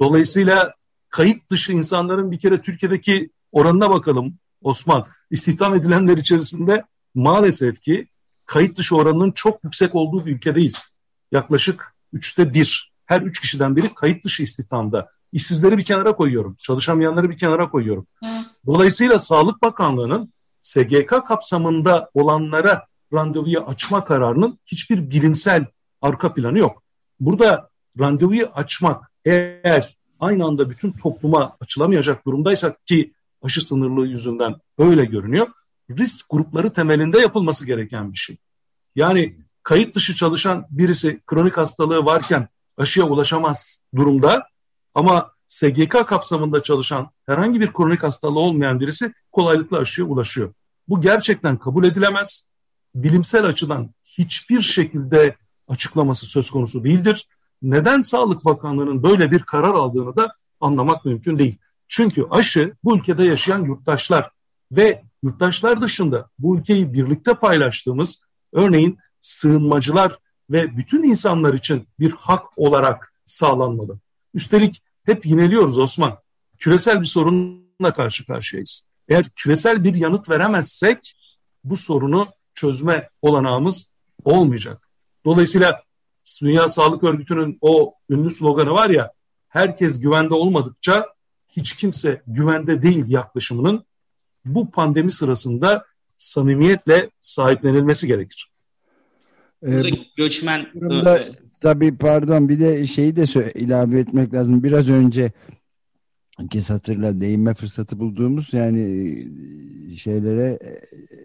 Dolayısıyla 0.00 0.74
kayıt 1.10 1.50
dışı 1.50 1.72
insanların 1.72 2.30
bir 2.30 2.38
kere 2.38 2.62
Türkiye'deki 2.62 3.30
oranına 3.52 3.90
bakalım 3.90 4.38
Osman 4.62 5.06
istihdam 5.30 5.74
edilenler 5.74 6.16
içerisinde 6.16 6.84
maalesef 7.14 7.80
ki 7.82 8.08
kayıt 8.46 8.78
dışı 8.78 8.96
oranının 8.96 9.32
çok 9.32 9.64
yüksek 9.64 9.94
olduğu 9.94 10.26
bir 10.26 10.36
ülkedeyiz. 10.36 10.84
Yaklaşık 11.32 11.94
üçte 12.12 12.54
bir. 12.54 12.92
Her 13.06 13.20
üç 13.20 13.40
kişiden 13.40 13.76
biri 13.76 13.94
kayıt 13.94 14.24
dışı 14.24 14.42
istihdamda. 14.42 15.08
İşsizleri 15.32 15.78
bir 15.78 15.84
kenara 15.84 16.16
koyuyorum. 16.16 16.56
Çalışamayanları 16.58 17.30
bir 17.30 17.38
kenara 17.38 17.70
koyuyorum. 17.70 18.06
Dolayısıyla 18.66 19.18
Sağlık 19.18 19.62
Bakanlığı'nın 19.62 20.32
SGK 20.62 21.08
kapsamında 21.28 22.10
olanlara 22.14 22.86
randevuyu 23.12 23.60
açma 23.60 24.04
kararının 24.04 24.58
hiçbir 24.66 25.10
bilimsel 25.10 25.66
arka 26.00 26.34
planı 26.34 26.58
yok. 26.58 26.82
Burada 27.20 27.70
randevuyu 27.98 28.46
açmak 28.46 29.10
eğer 29.24 29.96
aynı 30.20 30.44
anda 30.44 30.70
bütün 30.70 30.92
topluma 30.92 31.56
açılamayacak 31.60 32.26
durumdaysak 32.26 32.86
ki 32.86 33.12
aşı 33.42 33.66
sınırlığı 33.66 34.06
yüzünden 34.06 34.54
öyle 34.78 35.04
görünüyor. 35.04 35.46
Risk 35.90 36.26
grupları 36.30 36.72
temelinde 36.72 37.18
yapılması 37.18 37.66
gereken 37.66 38.12
bir 38.12 38.18
şey. 38.18 38.36
Yani 38.96 39.36
kayıt 39.62 39.94
dışı 39.94 40.14
çalışan 40.14 40.66
birisi 40.70 41.20
kronik 41.26 41.56
hastalığı 41.56 42.04
varken 42.04 42.48
aşıya 42.76 43.06
ulaşamaz 43.06 43.84
durumda 43.96 44.46
ama 44.94 45.30
SGK 45.46 46.06
kapsamında 46.08 46.62
çalışan 46.62 47.10
herhangi 47.26 47.60
bir 47.60 47.72
kronik 47.72 48.02
hastalığı 48.02 48.38
olmayan 48.38 48.80
birisi 48.80 49.12
kolaylıkla 49.32 49.78
aşıya 49.78 50.06
ulaşıyor. 50.06 50.52
Bu 50.88 51.00
gerçekten 51.00 51.56
kabul 51.56 51.84
edilemez. 51.84 52.48
Bilimsel 52.94 53.44
açıdan 53.44 53.90
hiçbir 54.04 54.60
şekilde 54.60 55.36
açıklaması 55.68 56.26
söz 56.26 56.50
konusu 56.50 56.84
değildir. 56.84 57.28
Neden 57.62 58.02
Sağlık 58.02 58.44
Bakanlığı'nın 58.44 59.02
böyle 59.02 59.30
bir 59.30 59.42
karar 59.42 59.74
aldığını 59.74 60.16
da 60.16 60.34
anlamak 60.60 61.04
mümkün 61.04 61.38
değil. 61.38 61.58
Çünkü 61.88 62.26
aşı 62.30 62.72
bu 62.84 62.96
ülkede 62.96 63.24
yaşayan 63.24 63.64
yurttaşlar 63.64 64.30
ve 64.72 65.02
yurttaşlar 65.22 65.80
dışında 65.80 66.30
bu 66.38 66.58
ülkeyi 66.58 66.92
birlikte 66.92 67.34
paylaştığımız 67.34 68.20
örneğin 68.52 68.98
sığınmacılar 69.20 70.18
ve 70.50 70.76
bütün 70.76 71.02
insanlar 71.02 71.54
için 71.54 71.88
bir 72.00 72.12
hak 72.12 72.58
olarak 72.58 73.12
sağlanmalı. 73.24 73.98
Üstelik 74.34 74.82
hep 75.04 75.26
yineliyoruz 75.26 75.78
Osman. 75.78 76.18
Küresel 76.58 77.00
bir 77.00 77.06
sorunla 77.06 77.94
karşı 77.94 78.26
karşıyayız. 78.26 78.88
Eğer 79.08 79.24
küresel 79.36 79.84
bir 79.84 79.94
yanıt 79.94 80.30
veremezsek 80.30 81.14
bu 81.64 81.76
sorunu 81.76 82.28
çözme 82.54 83.08
olanağımız 83.22 83.92
olmayacak. 84.24 84.88
Dolayısıyla 85.24 85.82
Dünya 86.42 86.68
Sağlık 86.68 87.04
Örgütü'nün 87.04 87.58
o 87.60 87.94
ünlü 88.10 88.30
sloganı 88.30 88.70
var 88.70 88.90
ya, 88.90 89.12
herkes 89.48 90.00
güvende 90.00 90.34
olmadıkça 90.34 91.06
hiç 91.48 91.76
kimse 91.76 92.22
güvende 92.26 92.82
değil 92.82 93.04
yaklaşımının 93.08 93.84
bu 94.44 94.70
pandemi 94.70 95.12
sırasında 95.12 95.84
samimiyetle 96.16 97.10
sahiplenilmesi 97.20 98.06
gerekir. 98.06 98.50
Ee, 99.66 99.82
göçmen 100.16 100.66
durumda, 100.74 101.24
tabii 101.60 101.96
pardon 101.96 102.48
bir 102.48 102.60
de 102.60 102.86
şeyi 102.86 103.16
de 103.16 103.52
ilave 103.54 104.00
etmek 104.00 104.34
lazım. 104.34 104.62
Biraz 104.62 104.88
önce 104.88 105.32
ki 106.50 106.60
hatırla 106.68 107.20
değinme 107.20 107.54
fırsatı 107.54 107.98
bulduğumuz 107.98 108.52
yani 108.52 108.80
e, 109.92 109.96
şeylere 109.96 110.58
e, 110.64 110.80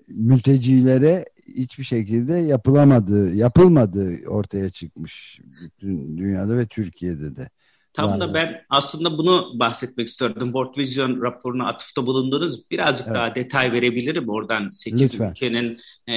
mültecilere 0.08 1.26
hiçbir 1.48 1.84
şekilde 1.84 2.34
yapılamadığı, 2.34 3.36
yapılmadığı 3.36 4.28
ortaya 4.28 4.70
çıkmış 4.70 5.42
bütün 5.64 6.18
dünyada 6.18 6.58
ve 6.58 6.66
Türkiye'de 6.66 7.36
de. 7.36 7.50
Tam 7.94 8.10
yani. 8.10 8.20
da 8.20 8.34
ben 8.34 8.66
aslında 8.70 9.18
bunu 9.18 9.52
bahsetmek 9.54 10.08
istiyordum. 10.08 10.48
World 10.48 10.78
Vision 10.78 11.22
raporuna 11.22 11.68
atıfta 11.68 12.06
bulundunuz. 12.06 12.72
Birazcık 12.72 13.08
evet. 13.08 13.16
daha 13.16 13.36
detay 13.36 13.72
verebilirim 13.72 14.30
oradan 14.30 14.70
8 14.70 15.02
Lütfen. 15.02 15.32
ülkenin 15.32 15.80
e, 16.10 16.16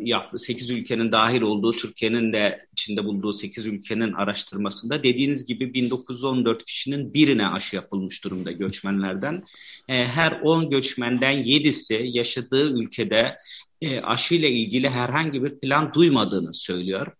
yaptığı 0.00 0.38
8 0.38 0.70
ülkenin 0.70 1.12
dahil 1.12 1.42
olduğu 1.42 1.72
Türkiye'nin 1.72 2.32
de 2.32 2.66
içinde 2.72 3.04
bulduğu 3.04 3.32
8 3.32 3.66
ülkenin 3.66 4.12
araştırmasında 4.12 5.02
dediğiniz 5.02 5.46
gibi 5.46 5.74
1914 5.74 6.64
kişinin 6.64 7.14
birine 7.14 7.48
aşı 7.48 7.76
yapılmış 7.76 8.24
durumda 8.24 8.52
göçmenlerden. 8.52 9.44
E, 9.88 10.06
her 10.06 10.40
10 10.42 10.70
göçmenden 10.70 11.34
7'si 11.34 12.16
yaşadığı 12.16 12.72
ülkede 12.72 13.38
e, 13.82 14.00
aşı 14.00 14.34
ile 14.34 14.50
ilgili 14.50 14.90
herhangi 14.90 15.44
bir 15.44 15.58
plan 15.58 15.94
duymadığını 15.94 16.54
söylüyor 16.54 17.12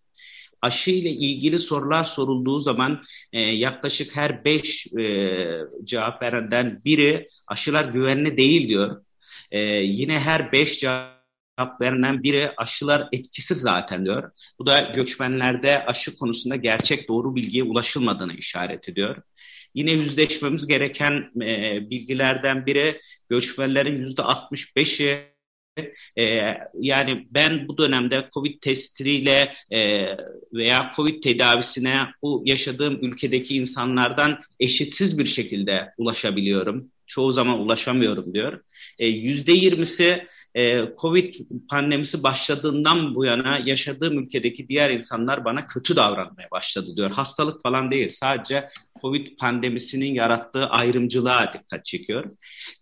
aşı 0.64 0.90
ile 0.90 1.11
ilgili 1.11 1.59
sorular 1.59 2.04
sorulduğu 2.04 2.61
zaman 2.61 3.02
e, 3.33 3.40
yaklaşık 3.40 4.16
her 4.16 4.44
beş 4.44 4.87
e, 4.87 5.04
cevap 5.85 6.23
verenden 6.23 6.83
biri 6.85 7.28
aşılar 7.47 7.85
güvenli 7.85 8.37
değil 8.37 8.68
diyor. 8.68 9.04
E, 9.50 9.61
yine 9.83 10.18
her 10.18 10.52
beş 10.52 10.80
cevap 10.80 11.80
verilen 11.80 12.23
biri 12.23 12.50
aşılar 12.56 13.09
etkisiz 13.12 13.61
zaten 13.61 14.04
diyor. 14.04 14.30
Bu 14.59 14.66
da 14.66 14.80
göçmenlerde 14.80 15.87
aşı 15.87 16.16
konusunda 16.16 16.56
gerçek 16.56 17.09
doğru 17.09 17.37
bilgiye 17.37 17.64
ulaşılmadığını 17.64 18.33
işaret 18.33 18.88
ediyor. 18.88 19.16
Yine 19.75 19.90
yüzleşmemiz 19.92 20.66
gereken 20.66 21.12
e, 21.42 21.80
bilgilerden 21.90 22.66
biri 22.66 23.00
göçmenlerin 23.28 23.97
yüzde 23.97 24.23
65'i 24.23 25.34
e, 26.16 26.25
yani 26.81 27.26
ben 27.31 27.69
bu 27.69 27.78
dönemde 27.78 28.28
COVID 28.35 28.61
testiyle 28.61 29.52
e, 29.71 30.04
veya 30.52 30.93
COVID 30.97 31.23
tedavisine 31.23 31.97
bu 32.23 32.43
yaşadığım 32.47 32.99
ülkedeki 33.04 33.57
insanlardan 33.57 34.40
eşitsiz 34.61 35.19
bir 35.19 35.26
şekilde 35.26 35.95
ulaşabiliyorum 35.99 36.90
çoğu 37.06 37.32
zaman 37.32 37.61
ulaşamıyorum 37.61 38.34
diyor. 38.34 38.61
E, 38.99 39.06
yüzde 39.06 39.52
yirmisi 39.52 40.26
e, 40.54 40.80
Covid 40.99 41.34
pandemisi 41.68 42.23
başladığından 42.23 43.14
bu 43.14 43.25
yana 43.25 43.58
yaşadığım 43.64 44.18
ülkedeki 44.18 44.68
diğer 44.68 44.90
insanlar 44.90 45.44
bana 45.44 45.66
kötü 45.66 45.96
davranmaya 45.96 46.50
başladı 46.50 46.96
diyor. 46.96 47.11
Hastalık 47.11 47.62
falan 47.62 47.90
değil 47.90 48.08
sadece 48.08 48.68
Covid 49.00 49.38
pandemisinin 49.38 50.14
yarattığı 50.14 50.66
ayrımcılığa 50.66 51.54
dikkat 51.54 51.84
çekiyor. 51.84 52.25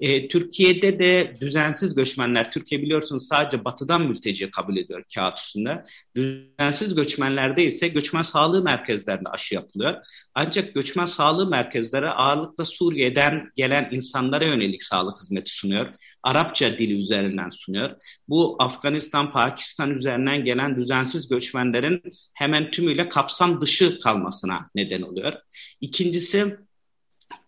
E, 0.01 0.29
Türkiye'de 0.29 0.99
de 0.99 1.37
düzensiz 1.41 1.95
göçmenler, 1.95 2.53
Türkiye 2.53 2.83
biliyorsunuz 2.83 3.27
sadece 3.27 3.65
batıdan 3.65 4.03
mülteci 4.03 4.51
kabul 4.51 4.77
ediyor 4.77 5.05
kağıt 5.15 5.39
üstünde. 5.39 5.85
Düzensiz 6.17 6.95
göçmenlerde 6.95 7.65
ise 7.65 7.89
göçmen 7.89 8.23
sağlığı 8.23 8.63
merkezlerinde 8.63 9.29
aşı 9.29 9.55
yapılıyor. 9.55 9.95
Ancak 10.35 10.75
göçmen 10.75 11.05
sağlığı 11.05 11.47
merkezleri 11.47 12.09
ağırlıkla 12.09 12.65
Suriye'den 12.65 13.51
gelen 13.57 13.89
insanlara 14.13 14.45
yönelik 14.45 14.83
sağlık 14.83 15.21
hizmeti 15.21 15.51
sunuyor. 15.51 15.87
Arapça 16.23 16.79
dili 16.79 17.01
üzerinden 17.01 17.51
sunuyor. 17.51 17.91
Bu 18.29 18.57
Afganistan, 18.59 19.33
Pakistan 19.33 19.91
üzerinden 19.91 20.45
gelen 20.45 20.77
düzensiz 20.77 21.29
göçmenlerin 21.29 22.03
hemen 22.35 22.71
tümüyle 22.71 23.09
kapsam 23.09 23.61
dışı 23.61 23.99
kalmasına 24.01 24.67
neden 24.75 25.03
oluyor. 25.03 25.33
İkincisi 25.81 26.57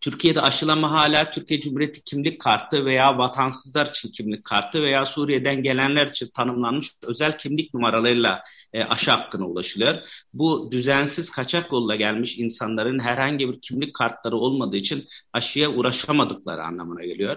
Türkiye'de 0.05 0.41
aşılama 0.41 0.93
hala 0.93 1.31
Türkiye 1.31 1.61
Cumhuriyeti 1.61 2.05
kimlik 2.05 2.41
kartı 2.41 2.85
veya 2.85 3.19
vatansızlar 3.19 3.87
için 3.87 4.11
kimlik 4.11 4.45
kartı 4.45 4.83
veya 4.83 5.07
Suriye'den 5.07 5.63
gelenler 5.63 6.07
için 6.07 6.31
tanımlanmış 6.35 6.91
özel 7.03 7.39
kimlik 7.39 7.75
numaralarıyla 7.75 8.43
e, 8.73 8.85
aşı 8.85 9.11
hakkına 9.11 9.47
ulaşılıyor. 9.47 9.99
Bu 10.35 10.69
düzensiz 10.73 11.31
kaçak 11.31 11.73
yolla 11.73 11.97
gelmiş 11.97 12.39
insanların 12.39 12.99
herhangi 12.99 13.49
bir 13.49 13.61
kimlik 13.61 13.95
kartları 13.95 14.37
olmadığı 14.37 14.77
için 14.77 15.05
aşıya 15.33 15.71
uğraşamadıkları 15.71 16.63
anlamına 16.63 17.05
geliyor. 17.05 17.37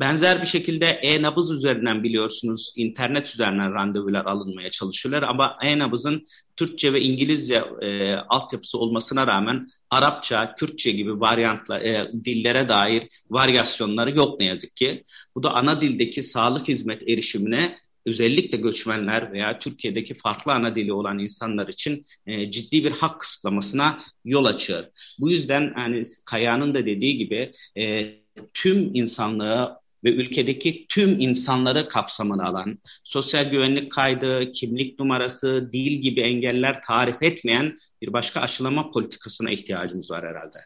Benzer 0.00 0.40
bir 0.40 0.46
şekilde 0.46 0.86
e-nabız 0.86 1.50
üzerinden 1.50 2.02
biliyorsunuz 2.02 2.72
internet 2.76 3.34
üzerinden 3.34 3.74
randevular 3.74 4.24
alınmaya 4.24 4.70
çalışıyorlar 4.70 5.22
ama 5.28 5.56
e-nabızın 5.62 6.26
Türkçe 6.56 6.92
ve 6.92 7.00
İngilizce 7.00 7.64
e, 7.80 8.14
altyapısı 8.14 8.78
olmasına 8.78 9.26
rağmen 9.26 9.68
Arapça, 9.92 10.54
Kürtçe 10.54 10.92
gibi 10.92 11.20
varyantlar, 11.20 11.80
e, 11.80 12.10
dillere 12.24 12.68
dair 12.68 13.08
varyasyonları 13.30 14.10
yok 14.10 14.40
ne 14.40 14.46
yazık 14.46 14.76
ki. 14.76 15.04
Bu 15.34 15.42
da 15.42 15.54
ana 15.54 15.80
dildeki 15.80 16.22
sağlık 16.22 16.68
hizmet 16.68 17.08
erişimine 17.08 17.78
özellikle 18.06 18.58
göçmenler 18.58 19.32
veya 19.32 19.58
Türkiye'deki 19.58 20.14
farklı 20.14 20.52
ana 20.52 20.74
dili 20.74 20.92
olan 20.92 21.18
insanlar 21.18 21.68
için 21.68 22.04
e, 22.26 22.50
ciddi 22.50 22.84
bir 22.84 22.90
hak 22.90 23.20
kısıtlamasına 23.20 24.04
yol 24.24 24.44
açıyor. 24.44 24.84
Bu 25.18 25.30
yüzden 25.30 25.74
yani 25.76 26.02
Kaya'nın 26.24 26.74
da 26.74 26.86
dediği 26.86 27.18
gibi 27.18 27.52
e, 27.78 28.14
tüm 28.54 28.94
insanlığı 28.94 29.81
ve 30.04 30.12
ülkedeki 30.14 30.86
tüm 30.88 31.20
insanları 31.20 31.88
kapsamına 31.88 32.46
alan, 32.46 32.78
sosyal 33.04 33.50
güvenlik 33.50 33.92
kaydı, 33.92 34.52
kimlik 34.52 34.98
numarası, 34.98 35.70
dil 35.72 35.92
gibi 35.92 36.20
engeller 36.20 36.82
tarif 36.82 37.22
etmeyen 37.22 37.76
bir 38.02 38.12
başka 38.12 38.40
aşılama 38.40 38.90
politikasına 38.90 39.50
ihtiyacımız 39.50 40.10
var 40.10 40.26
herhalde. 40.26 40.58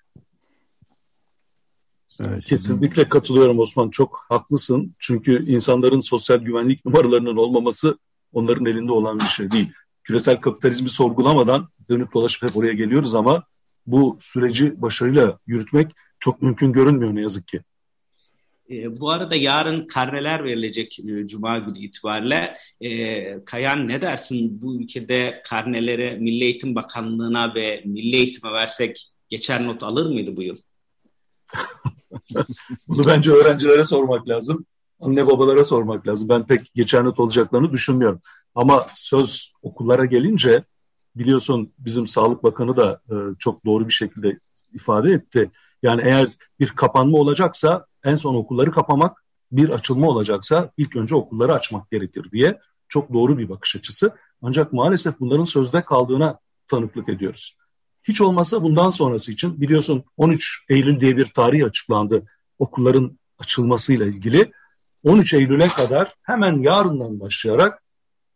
Evet. 2.21 2.45
Kesinlikle 2.45 3.09
katılıyorum 3.09 3.59
Osman. 3.59 3.91
Çok 3.91 4.27
haklısın. 4.29 4.95
Çünkü 4.99 5.47
insanların 5.47 6.01
sosyal 6.01 6.39
güvenlik 6.39 6.85
numaralarının 6.85 7.37
olmaması 7.37 7.99
onların 8.33 8.67
elinde 8.67 8.93
olan 8.93 9.21
bir 9.21 9.25
şey 9.25 9.51
değil. 9.51 9.73
Küresel 10.05 10.41
kapitalizmi 10.41 10.89
sorgulamadan 10.89 11.69
dönüp 11.91 12.15
dolaşıp 12.15 12.43
hep 12.43 12.57
oraya 12.57 12.73
geliyoruz 12.73 13.15
ama 13.15 13.43
bu 13.87 14.19
süreci 14.21 14.83
başarıyla 14.83 15.39
yürütmek 15.47 15.93
çok 16.19 16.43
mümkün 16.43 16.73
görünmüyor 16.73 17.15
ne 17.15 17.21
yazık 17.21 17.49
ki. 17.49 17.61
E, 18.71 19.01
bu 19.01 19.11
arada 19.11 19.37
yarın 19.37 19.87
karneler 19.87 20.45
verilecek 20.45 20.99
e, 20.99 21.27
Cuma 21.27 21.59
günü 21.59 21.79
itibariyle. 21.79 22.57
E, 22.81 23.45
Kayan 23.45 23.89
ne 23.89 24.03
dersin 24.03 24.63
bu 24.63 24.81
ülkede 24.81 25.43
karneleri 25.45 26.19
Milli 26.21 26.45
Eğitim 26.45 26.75
Bakanlığı'na 26.75 27.55
ve 27.55 27.83
Milli 27.85 28.17
Eğitim'e 28.17 28.53
versek 28.53 29.09
geçer 29.29 29.67
not 29.67 29.83
alır 29.83 30.07
mıydı 30.07 30.37
bu 30.37 30.43
yıl? 30.43 30.57
Bunu 32.89 33.07
bence 33.07 33.33
öğrencilere 33.33 33.85
sormak 33.85 34.29
lazım. 34.29 34.67
Anne 35.01 35.27
babalara 35.27 35.65
sormak 35.65 36.07
lazım. 36.09 36.29
Ben 36.29 36.47
pek 36.47 36.75
geçer 36.75 37.05
not 37.05 37.21
olacaklarını 37.21 37.73
düşünmüyorum. 37.73 38.21
Ama 38.55 38.87
söz 38.95 39.53
okullara 39.63 40.05
gelince 40.05 40.65
biliyorsun 41.17 41.73
bizim 41.79 42.07
Sağlık 42.07 42.43
Bakanı 42.43 42.77
da 42.77 43.01
e, 43.11 43.15
çok 43.39 43.65
doğru 43.65 43.89
bir 43.89 43.93
şekilde 43.93 44.39
ifade 44.75 45.13
etti. 45.13 45.51
Yani 45.83 46.03
eğer 46.05 46.29
bir 46.61 46.69
kapanma 46.69 47.19
olacaksa 47.19 47.87
en 48.07 48.15
son 48.15 48.35
okulları 48.35 48.71
kapamak, 48.71 49.25
bir 49.53 49.69
açılma 49.69 50.09
olacaksa 50.09 50.71
ilk 50.77 50.97
önce 50.97 51.15
okulları 51.15 51.55
açmak 51.55 51.91
gerekir 51.91 52.31
diye 52.33 52.59
çok 52.89 53.13
doğru 53.13 53.39
bir 53.39 53.49
bakış 53.49 53.77
açısı. 53.77 54.15
Ancak 54.43 54.73
maalesef 54.73 55.21
bunların 55.21 55.45
sözde 55.45 55.85
kaldığına 55.85 56.39
tanıklık 56.69 57.09
ediyoruz. 57.09 57.57
Hiç 58.05 58.21
olmazsa 58.21 58.63
bundan 58.63 58.91
sonrası 58.91 59.33
için 59.33 59.61
biliyorsun 59.61 60.05
13 60.17 60.65
Eylül 60.69 61.01
diye 61.01 61.17
bir 61.17 61.27
tarih 61.27 61.67
açıklandı 61.67 62.23
okulların 62.59 63.19
açılmasıyla 63.39 64.07
ilgili. 64.07 64.53
13 65.05 65.35
Eylül'e 65.35 65.69
kadar 65.69 66.15
hemen 66.23 66.59
yarından 66.63 67.21
başlayarak 67.21 67.83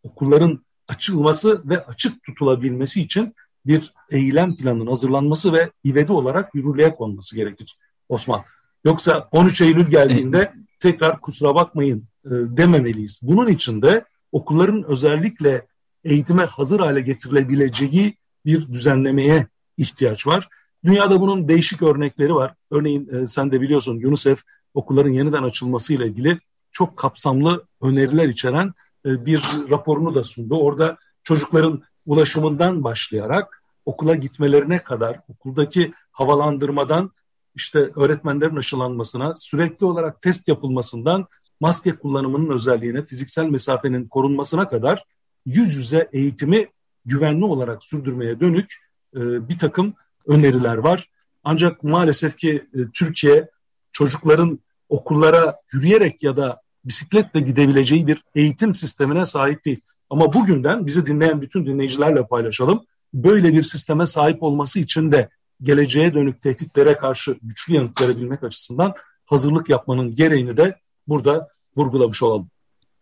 okulların 0.03 0.65
açılması 0.87 1.69
ve 1.69 1.85
açık 1.85 2.23
tutulabilmesi 2.23 3.01
için 3.01 3.35
bir 3.65 3.93
eylem 4.09 4.55
planının 4.55 4.87
hazırlanması 4.87 5.53
ve 5.53 5.71
ivedi 5.85 6.11
olarak 6.11 6.55
yürürlüğe 6.55 6.95
konması 6.95 7.35
gerekir 7.35 7.77
Osman. 8.09 8.43
Yoksa 8.85 9.27
13 9.31 9.61
Eylül 9.61 9.87
geldiğinde 9.89 10.53
tekrar 10.79 11.21
kusura 11.21 11.55
bakmayın 11.55 12.07
e, 12.25 12.29
dememeliyiz. 12.29 13.19
Bunun 13.23 13.47
için 13.47 13.81
de 13.81 14.05
okulların 14.31 14.83
özellikle 14.83 15.67
eğitime 16.03 16.45
hazır 16.45 16.79
hale 16.79 17.01
getirilebileceği 17.01 18.17
bir 18.45 18.67
düzenlemeye 18.73 19.47
ihtiyaç 19.77 20.27
var. 20.27 20.47
Dünyada 20.85 21.21
bunun 21.21 21.47
değişik 21.47 21.81
örnekleri 21.81 22.35
var. 22.35 22.53
Örneğin 22.71 23.09
e, 23.13 23.27
sen 23.27 23.51
de 23.51 23.61
biliyorsun 23.61 24.01
UNICEF 24.03 24.43
okulların 24.73 25.11
yeniden 25.11 25.43
açılması 25.43 25.93
ile 25.93 26.07
ilgili 26.07 26.39
çok 26.71 26.97
kapsamlı 26.97 27.65
öneriler 27.81 28.27
içeren 28.27 28.73
e, 29.05 29.25
bir 29.25 29.43
raporunu 29.69 30.15
da 30.15 30.23
sundu. 30.23 30.55
Orada 30.55 30.97
çocukların 31.23 31.81
ulaşımından 32.05 32.83
başlayarak 32.83 33.63
okula 33.85 34.15
gitmelerine 34.15 34.83
kadar 34.83 35.19
okuldaki 35.29 35.91
havalandırmadan 36.11 37.11
işte 37.55 37.79
öğretmenlerin 37.95 38.55
aşılanmasına, 38.55 39.33
sürekli 39.35 39.85
olarak 39.85 40.21
test 40.21 40.47
yapılmasından 40.47 41.27
maske 41.59 41.95
kullanımının 41.95 42.53
özelliğine, 42.53 43.05
fiziksel 43.05 43.45
mesafenin 43.45 44.07
korunmasına 44.07 44.69
kadar 44.69 45.03
yüz 45.45 45.75
yüze 45.75 46.09
eğitimi 46.13 46.67
güvenli 47.05 47.45
olarak 47.45 47.83
sürdürmeye 47.83 48.39
dönük 48.39 48.75
e, 49.15 49.49
bir 49.49 49.57
takım 49.57 49.93
öneriler 50.27 50.77
var. 50.77 51.09
Ancak 51.43 51.83
maalesef 51.83 52.37
ki 52.37 52.67
e, 52.73 52.79
Türkiye 52.93 53.49
çocukların 53.91 54.59
okullara 54.89 55.55
yürüyerek 55.73 56.23
ya 56.23 56.37
da 56.37 56.61
bisikletle 56.85 57.39
gidebileceği 57.39 58.07
bir 58.07 58.23
eğitim 58.35 58.75
sistemine 58.75 59.25
sahip 59.25 59.65
değil. 59.65 59.79
Ama 60.09 60.33
bugünden 60.33 60.85
bizi 60.85 61.05
dinleyen 61.05 61.41
bütün 61.41 61.65
dinleyicilerle 61.65 62.27
paylaşalım. 62.27 62.85
Böyle 63.13 63.53
bir 63.53 63.63
sisteme 63.63 64.05
sahip 64.05 64.43
olması 64.43 64.79
için 64.79 65.11
de 65.11 65.29
geleceğe 65.63 66.13
dönük 66.13 66.41
tehditlere 66.41 66.97
karşı 66.97 67.37
güçlü 67.41 67.73
yanıt 67.73 68.01
verebilmek 68.01 68.43
açısından 68.43 68.93
hazırlık 69.25 69.69
yapmanın 69.69 70.11
gereğini 70.11 70.57
de 70.57 70.75
burada 71.07 71.47
vurgulamış 71.77 72.23
olalım. 72.23 72.47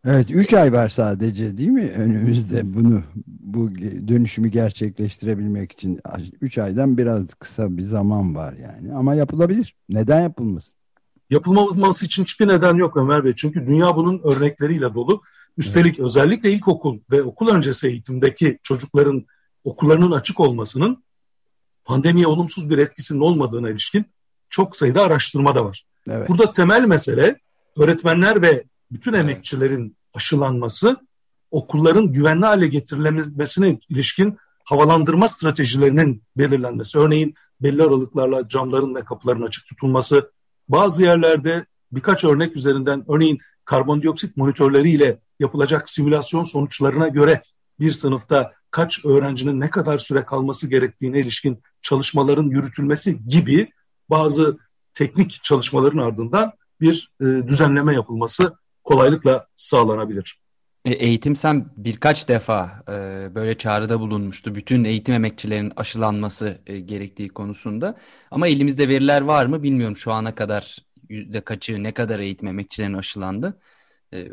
Evet, 0.06 0.32
üç 0.32 0.54
ay 0.54 0.74
var 0.74 0.90
sadece 0.90 1.58
değil 1.58 1.70
mi 1.70 1.90
önümüzde 1.90 2.74
bunu 2.74 3.04
bu 3.26 3.76
dönüşümü 4.08 4.48
gerçekleştirebilmek 4.48 5.72
için 5.72 6.02
üç 6.42 6.58
aydan 6.58 6.98
biraz 6.98 7.34
kısa 7.34 7.78
bir 7.78 7.82
zaman 7.82 8.36
var 8.36 8.54
yani 8.54 8.94
ama 8.94 9.16
yapılabilir. 9.16 9.76
Neden 9.90 10.22
yapılmasın? 10.22 10.74
Yapılmaması 11.30 12.06
için 12.06 12.24
hiçbir 12.24 12.48
neden 12.48 12.76
yok 12.76 12.98
Ömer 12.98 13.26
Bey 13.26 13.34
çünkü 13.36 13.68
dünya 13.68 13.96
bunun 13.96 14.22
örnekleriyle 14.24 14.94
dolu. 14.94 15.22
Üstelik 15.58 15.96
evet. 15.96 16.06
özellikle 16.06 16.52
ilkokul 16.52 17.00
ve 17.12 17.24
okul 17.24 17.50
öncesi 17.50 17.88
eğitimdeki 17.88 18.60
çocukların 18.64 19.26
okullarının 19.64 20.12
açık 20.12 20.40
olmasının 20.40 21.04
pandemiye 21.90 22.28
olumsuz 22.28 22.70
bir 22.70 22.78
etkisinin 22.78 23.20
olmadığına 23.20 23.70
ilişkin 23.70 24.06
çok 24.50 24.76
sayıda 24.76 25.02
araştırma 25.02 25.56
da 25.56 25.66
var. 25.66 25.86
Evet. 26.08 26.30
Burada 26.30 26.54
temel 26.54 26.84
mesele 26.84 27.40
öğretmenler 27.78 28.42
ve 28.42 28.64
bütün 28.92 29.14
emekçilerin 29.14 29.98
aşılanması 30.14 30.98
okulların 31.52 32.14
güvenli 32.14 32.46
hale 32.46 32.68
getirilmesine 32.68 33.80
ilişkin 33.90 34.38
havalandırma 34.64 35.28
stratejilerinin 35.28 36.24
belirlenmesi. 36.38 36.98
Örneğin 36.98 37.34
belli 37.62 37.84
aralıklarla 37.84 38.48
camların 38.48 38.96
ve 38.96 39.04
kapıların 39.04 39.42
açık 39.42 39.66
tutulması. 39.68 40.32
Bazı 40.68 41.04
yerlerde 41.04 41.66
birkaç 41.92 42.24
örnek 42.24 42.56
üzerinden 42.56 43.06
örneğin 43.12 43.40
karbondioksit 43.66 44.38
monitörleriyle 44.38 45.20
yapılacak 45.40 45.90
simülasyon 45.90 46.44
sonuçlarına 46.44 47.08
göre 47.08 47.42
bir 47.80 47.92
sınıfta 47.92 48.54
kaç 48.72 49.06
öğrencinin 49.06 49.60
ne 49.60 49.70
kadar 49.70 49.98
süre 49.98 50.26
kalması 50.26 50.70
gerektiğine 50.70 51.20
ilişkin 51.20 51.62
çalışmaların 51.82 52.50
yürütülmesi 52.50 53.20
gibi 53.28 53.70
bazı 54.10 54.58
teknik 54.94 55.40
çalışmaların 55.44 55.98
ardından 55.98 56.52
bir 56.82 57.12
e, 57.22 57.26
düzenleme 57.26 57.94
yapılması 57.94 58.54
kolaylıkla 58.84 59.48
sağlanabilir. 59.56 60.40
E, 60.86 60.92
eğitim 60.92 61.36
sen 61.36 61.66
birkaç 61.78 62.28
defa 62.28 62.84
e, 62.88 62.92
böyle 63.36 63.58
çağrıda 63.58 64.00
bulunmuştu. 64.00 64.56
Bütün 64.56 64.84
eğitim 64.84 65.14
emekçilerinin 65.14 65.74
aşılanması 65.76 66.62
e, 66.68 66.80
gerektiği 66.80 67.30
konusunda. 67.30 67.98
Ama 68.32 68.48
elimizde 68.48 68.90
veriler 68.90 69.22
var 69.22 69.46
mı 69.46 69.64
bilmiyorum 69.64 69.98
şu 69.98 70.12
ana 70.12 70.36
kadar 70.36 70.78
yüzde 71.10 71.42
kaçı 71.42 71.84
ne 71.84 71.92
kadar 71.92 72.20
eğitim 72.20 72.48
emekçilerinin 72.48 72.98
aşılandı. 72.98 73.60
E, 74.14 74.28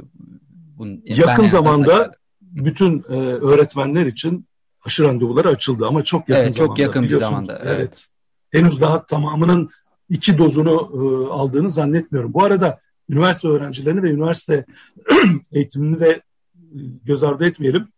bunun, 0.49 1.03
Yakın 1.05 1.47
zamanda 1.47 2.13
bütün 2.41 3.05
e, 3.09 3.17
öğretmenler 3.23 4.07
için 4.07 4.47
aşı 4.87 5.05
randevuları 5.05 5.49
açıldı 5.49 5.87
ama 5.87 6.05
çok 6.05 6.29
yakın 6.29 6.43
evet, 6.43 6.55
zamanda. 6.55 6.69
Çok 6.69 6.79
yakın 6.79 7.03
bir 7.03 7.17
zamanda. 7.17 7.59
Evet. 7.63 7.77
evet. 7.79 8.07
Henüz 8.51 8.81
daha 8.81 9.07
tamamının 9.07 9.71
iki 10.09 10.39
dozunu 10.39 10.71
e, 10.71 11.33
aldığını 11.33 11.71
zannetmiyorum. 11.71 12.35
Bu 12.35 12.45
arada 12.45 12.81
üniversite 13.09 13.49
öğrencilerini 13.49 14.03
ve 14.03 14.11
üniversite 14.11 14.65
eğitimini 15.53 16.01
de 16.01 16.09
e, 16.09 16.23
göz 17.05 17.25
ardı 17.25 17.47
etmeyelim. 17.47 17.89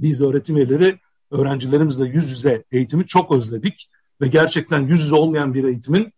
Biz 0.00 0.22
öğretim 0.22 0.56
üyeleri 0.56 0.98
öğrencilerimizle 1.30 2.04
yüz 2.04 2.30
yüze 2.30 2.64
eğitimi 2.72 3.06
çok 3.06 3.32
özledik 3.32 3.90
ve 4.20 4.28
gerçekten 4.28 4.80
yüz 4.80 5.00
yüze 5.00 5.14
olmayan 5.14 5.54
bir 5.54 5.64
eğitimin 5.64 6.12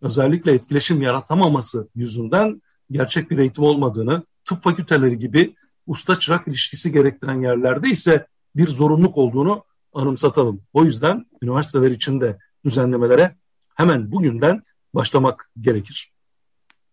özellikle 0.00 0.52
etkileşim 0.52 1.02
yaratamaması 1.02 1.88
yüzünden 1.94 2.62
gerçek 2.90 3.30
bir 3.30 3.38
eğitim 3.38 3.64
olmadığını, 3.64 4.22
tıp 4.44 4.62
fakülteleri 4.62 5.18
gibi 5.18 5.54
usta 5.86 6.18
çırak 6.18 6.48
ilişkisi 6.48 6.92
gerektiren 6.92 7.42
yerlerde 7.42 7.88
ise 7.88 8.26
bir 8.56 8.68
zorunluluk 8.68 9.18
olduğunu 9.18 9.64
anımsatalım. 9.92 10.62
O 10.72 10.84
yüzden 10.84 11.26
üniversiteler 11.42 11.90
için 11.90 12.20
de 12.20 12.38
düzenlemelere 12.64 13.36
hemen 13.74 14.12
bugünden 14.12 14.62
başlamak 14.94 15.50
gerekir. 15.60 16.12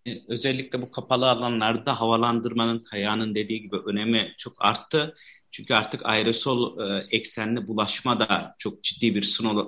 E, 0.05 0.11
özellikle 0.27 0.81
bu 0.81 0.91
kapalı 0.91 1.29
alanlarda 1.29 1.99
havalandırmanın 2.01 2.79
kayağının 2.79 3.35
dediği 3.35 3.61
gibi 3.61 3.75
önemi 3.75 4.33
çok 4.37 4.65
arttı. 4.65 5.13
Çünkü 5.51 5.73
artık 5.73 6.05
aerosol 6.05 6.79
e, 6.79 7.07
eksenli 7.11 7.67
bulaşma 7.67 8.19
da 8.19 8.55
çok 8.57 8.83
ciddi 8.83 9.15
bir 9.15 9.21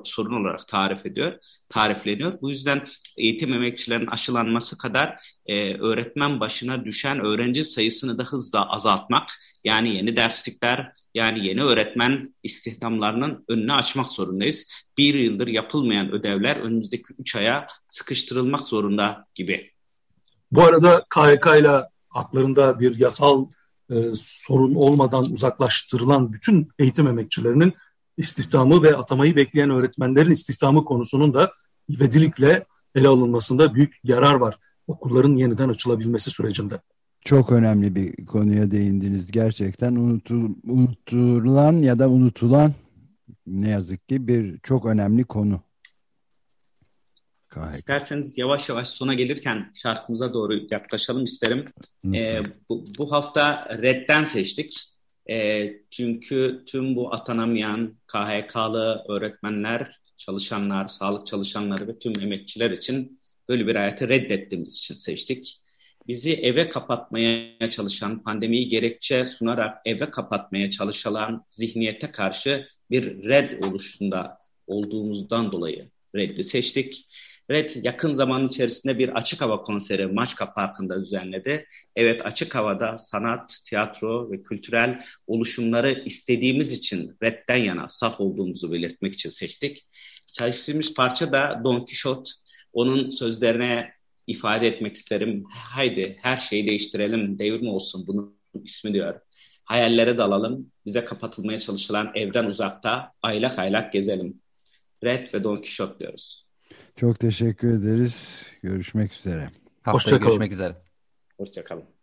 sorun 0.04 0.42
olarak 0.42 0.68
tarif 0.68 1.06
ediyor, 1.06 1.34
tarifleniyor. 1.70 2.42
Bu 2.42 2.50
yüzden 2.50 2.88
eğitim 3.18 3.54
emekçilerinin 3.54 4.08
aşılanması 4.08 4.78
kadar 4.78 5.16
e, 5.46 5.76
öğretmen 5.78 6.40
başına 6.40 6.86
düşen 6.86 7.20
öğrenci 7.20 7.64
sayısını 7.64 8.18
da 8.18 8.24
hızla 8.24 8.70
azaltmak, 8.70 9.30
yani 9.64 9.96
yeni 9.96 10.18
derslikler, 10.18 10.94
yani 11.14 11.48
yeni 11.48 11.64
öğretmen 11.64 12.36
istihdamlarının 12.44 13.46
önünü 13.48 13.74
açmak 13.74 14.12
zorundayız. 14.12 14.66
Bir 14.98 15.14
yıldır 15.14 15.48
yapılmayan 15.48 16.12
ödevler 16.12 16.56
önümüzdeki 16.56 17.14
üç 17.20 17.36
aya 17.36 17.68
sıkıştırılmak 17.88 18.68
zorunda 18.68 19.26
gibi. 19.36 19.72
Bu 20.52 20.64
arada 20.64 21.06
KHK 21.10 21.60
ile 21.60 21.84
aklarında 22.12 22.80
bir 22.80 23.00
yasal 23.00 23.48
e, 23.90 23.96
sorun 24.16 24.76
olmadan 24.76 25.32
uzaklaştırılan 25.32 26.34
bütün 26.34 26.70
eğitim 26.80 27.08
emekçilerinin 27.08 27.74
istihdamı 28.18 28.84
ve 28.84 28.98
atamayı 28.98 29.36
bekleyen 29.36 29.70
öğretmenlerin 29.70 30.32
istihdamı 30.32 30.86
konusunun 30.86 31.34
da 31.34 31.52
ivedilikle 31.90 32.66
ele 32.96 33.08
alınmasında 33.08 33.76
büyük 33.76 34.00
yarar 34.04 34.34
var 34.34 34.58
okulların 34.88 35.36
yeniden 35.36 35.70
açılabilmesi 35.70 36.32
sürecinde. 36.32 36.82
Çok 37.22 37.52
önemli 37.52 37.96
bir 37.96 38.26
konuya 38.26 38.72
değindiniz. 38.72 39.32
Gerçekten 39.32 39.96
unutul, 39.96 40.50
unutulan 40.64 41.80
ya 41.80 42.00
da 42.00 42.10
unutulan 42.10 42.74
ne 43.48 43.70
yazık 43.70 44.10
ki 44.10 44.28
bir 44.28 44.58
çok 44.58 44.86
önemli 44.86 45.24
konu. 45.24 45.62
Gayet. 47.50 47.76
İsterseniz 47.76 48.38
yavaş 48.38 48.70
yavaş 48.70 48.90
sona 48.90 49.14
gelirken 49.14 49.72
şarkımıza 49.76 50.34
doğru 50.34 50.54
yaklaşalım 50.72 51.24
isterim. 51.24 51.66
Ee, 52.14 52.42
bu, 52.70 52.86
bu 52.98 53.12
hafta 53.12 53.70
Red'den 53.82 54.24
seçtik. 54.24 54.92
E, 55.30 55.68
çünkü 55.90 56.64
tüm 56.66 56.96
bu 56.96 57.14
atanamayan 57.14 57.98
KHK'lı 58.08 59.04
öğretmenler, 59.10 60.00
çalışanlar, 60.18 60.88
sağlık 60.88 61.28
çalışanları 61.28 61.88
ve 61.88 62.00
tüm 62.00 62.20
emekçiler 62.20 62.72
için 62.72 63.22
böyle 63.50 63.68
bir 63.68 63.76
hayatı 63.76 64.10
reddettiğimiz 64.10 64.76
için 64.76 64.96
seçtik. 64.96 65.62
Bizi 66.08 66.34
eve 66.34 66.70
kapatmaya 66.70 67.70
çalışan, 67.70 68.24
pandemiyi 68.24 68.70
gerekçe 68.70 69.26
sunarak 69.26 69.82
eve 69.86 70.12
kapatmaya 70.12 70.70
çalışılan 70.70 71.46
zihniyete 71.50 72.12
karşı 72.12 72.68
bir 72.92 73.24
red 73.24 73.64
oluşunda 73.64 74.38
olduğumuzdan 74.68 75.52
dolayı 75.52 75.92
reddi 76.16 76.44
seçtik. 76.44 77.08
Red 77.52 77.70
yakın 77.84 78.14
zaman 78.14 78.48
içerisinde 78.48 79.00
bir 79.00 79.10
açık 79.10 79.42
hava 79.42 79.64
konseri 79.64 80.08
Maçka 80.08 80.54
Parkı'nda 80.54 81.02
düzenledi. 81.02 81.68
Evet 81.96 82.26
açık 82.26 82.56
havada 82.56 82.98
sanat, 82.98 83.58
tiyatro 83.66 84.32
ve 84.32 84.44
kültürel 84.44 85.04
oluşumları 85.28 86.04
istediğimiz 86.06 86.72
için 86.72 87.18
Red'den 87.24 87.64
yana 87.64 87.90
saf 87.90 88.20
olduğumuzu 88.20 88.72
belirtmek 88.72 89.14
için 89.14 89.30
seçtik. 89.30 89.88
Çalıştığımız 90.28 90.94
parça 90.94 91.32
da 91.32 91.62
Don 91.64 91.80
Quixote. 91.80 92.32
Onun 92.74 93.10
sözlerine 93.10 94.01
ifade 94.32 94.68
etmek 94.68 94.96
isterim. 94.96 95.44
Haydi 95.50 96.18
her 96.22 96.38
şeyi 96.38 96.68
değiştirelim, 96.68 97.40
devrim 97.40 97.68
olsun 97.68 98.08
bunun 98.08 98.38
ismi 98.64 98.94
diyor. 98.94 99.20
Hayallere 99.66 100.18
dalalım, 100.18 100.72
bize 100.86 101.06
kapatılmaya 101.06 101.60
çalışılan 101.60 102.12
evden 102.16 102.46
uzakta 102.46 103.12
aylak 103.22 103.60
aylak 103.60 103.94
gezelim. 103.94 104.42
Red 105.04 105.34
ve 105.34 105.44
Don 105.44 105.56
Quixote 105.56 106.00
diyoruz. 106.00 106.46
Çok 106.96 107.20
teşekkür 107.20 107.74
ederiz. 107.74 108.46
Görüşmek 108.64 109.14
üzere. 109.14 109.48
Haftaya 109.82 110.18
görüşmek 110.18 110.52
üzere. 110.52 110.76
Hoşçakalın. 111.38 112.01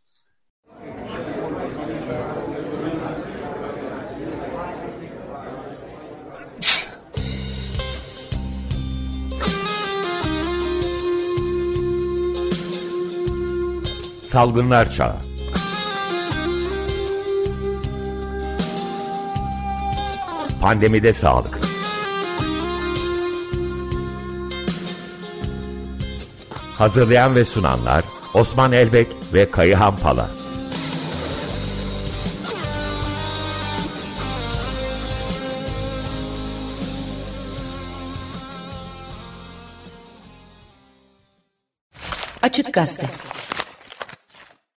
Salgınlar 14.29 14.91
Çağı. 14.91 15.17
Pandemide 20.61 21.13
Sağlık. 21.13 21.61
Hazırlayan 26.79 27.35
ve 27.35 27.45
sunanlar 27.45 28.05
Osman 28.35 28.73
Elbek 28.73 29.09
ve 29.35 29.51
Kayıhan 29.51 29.97
Pala. 29.97 30.31
Açık 42.43 42.75
Gazete 42.75 43.07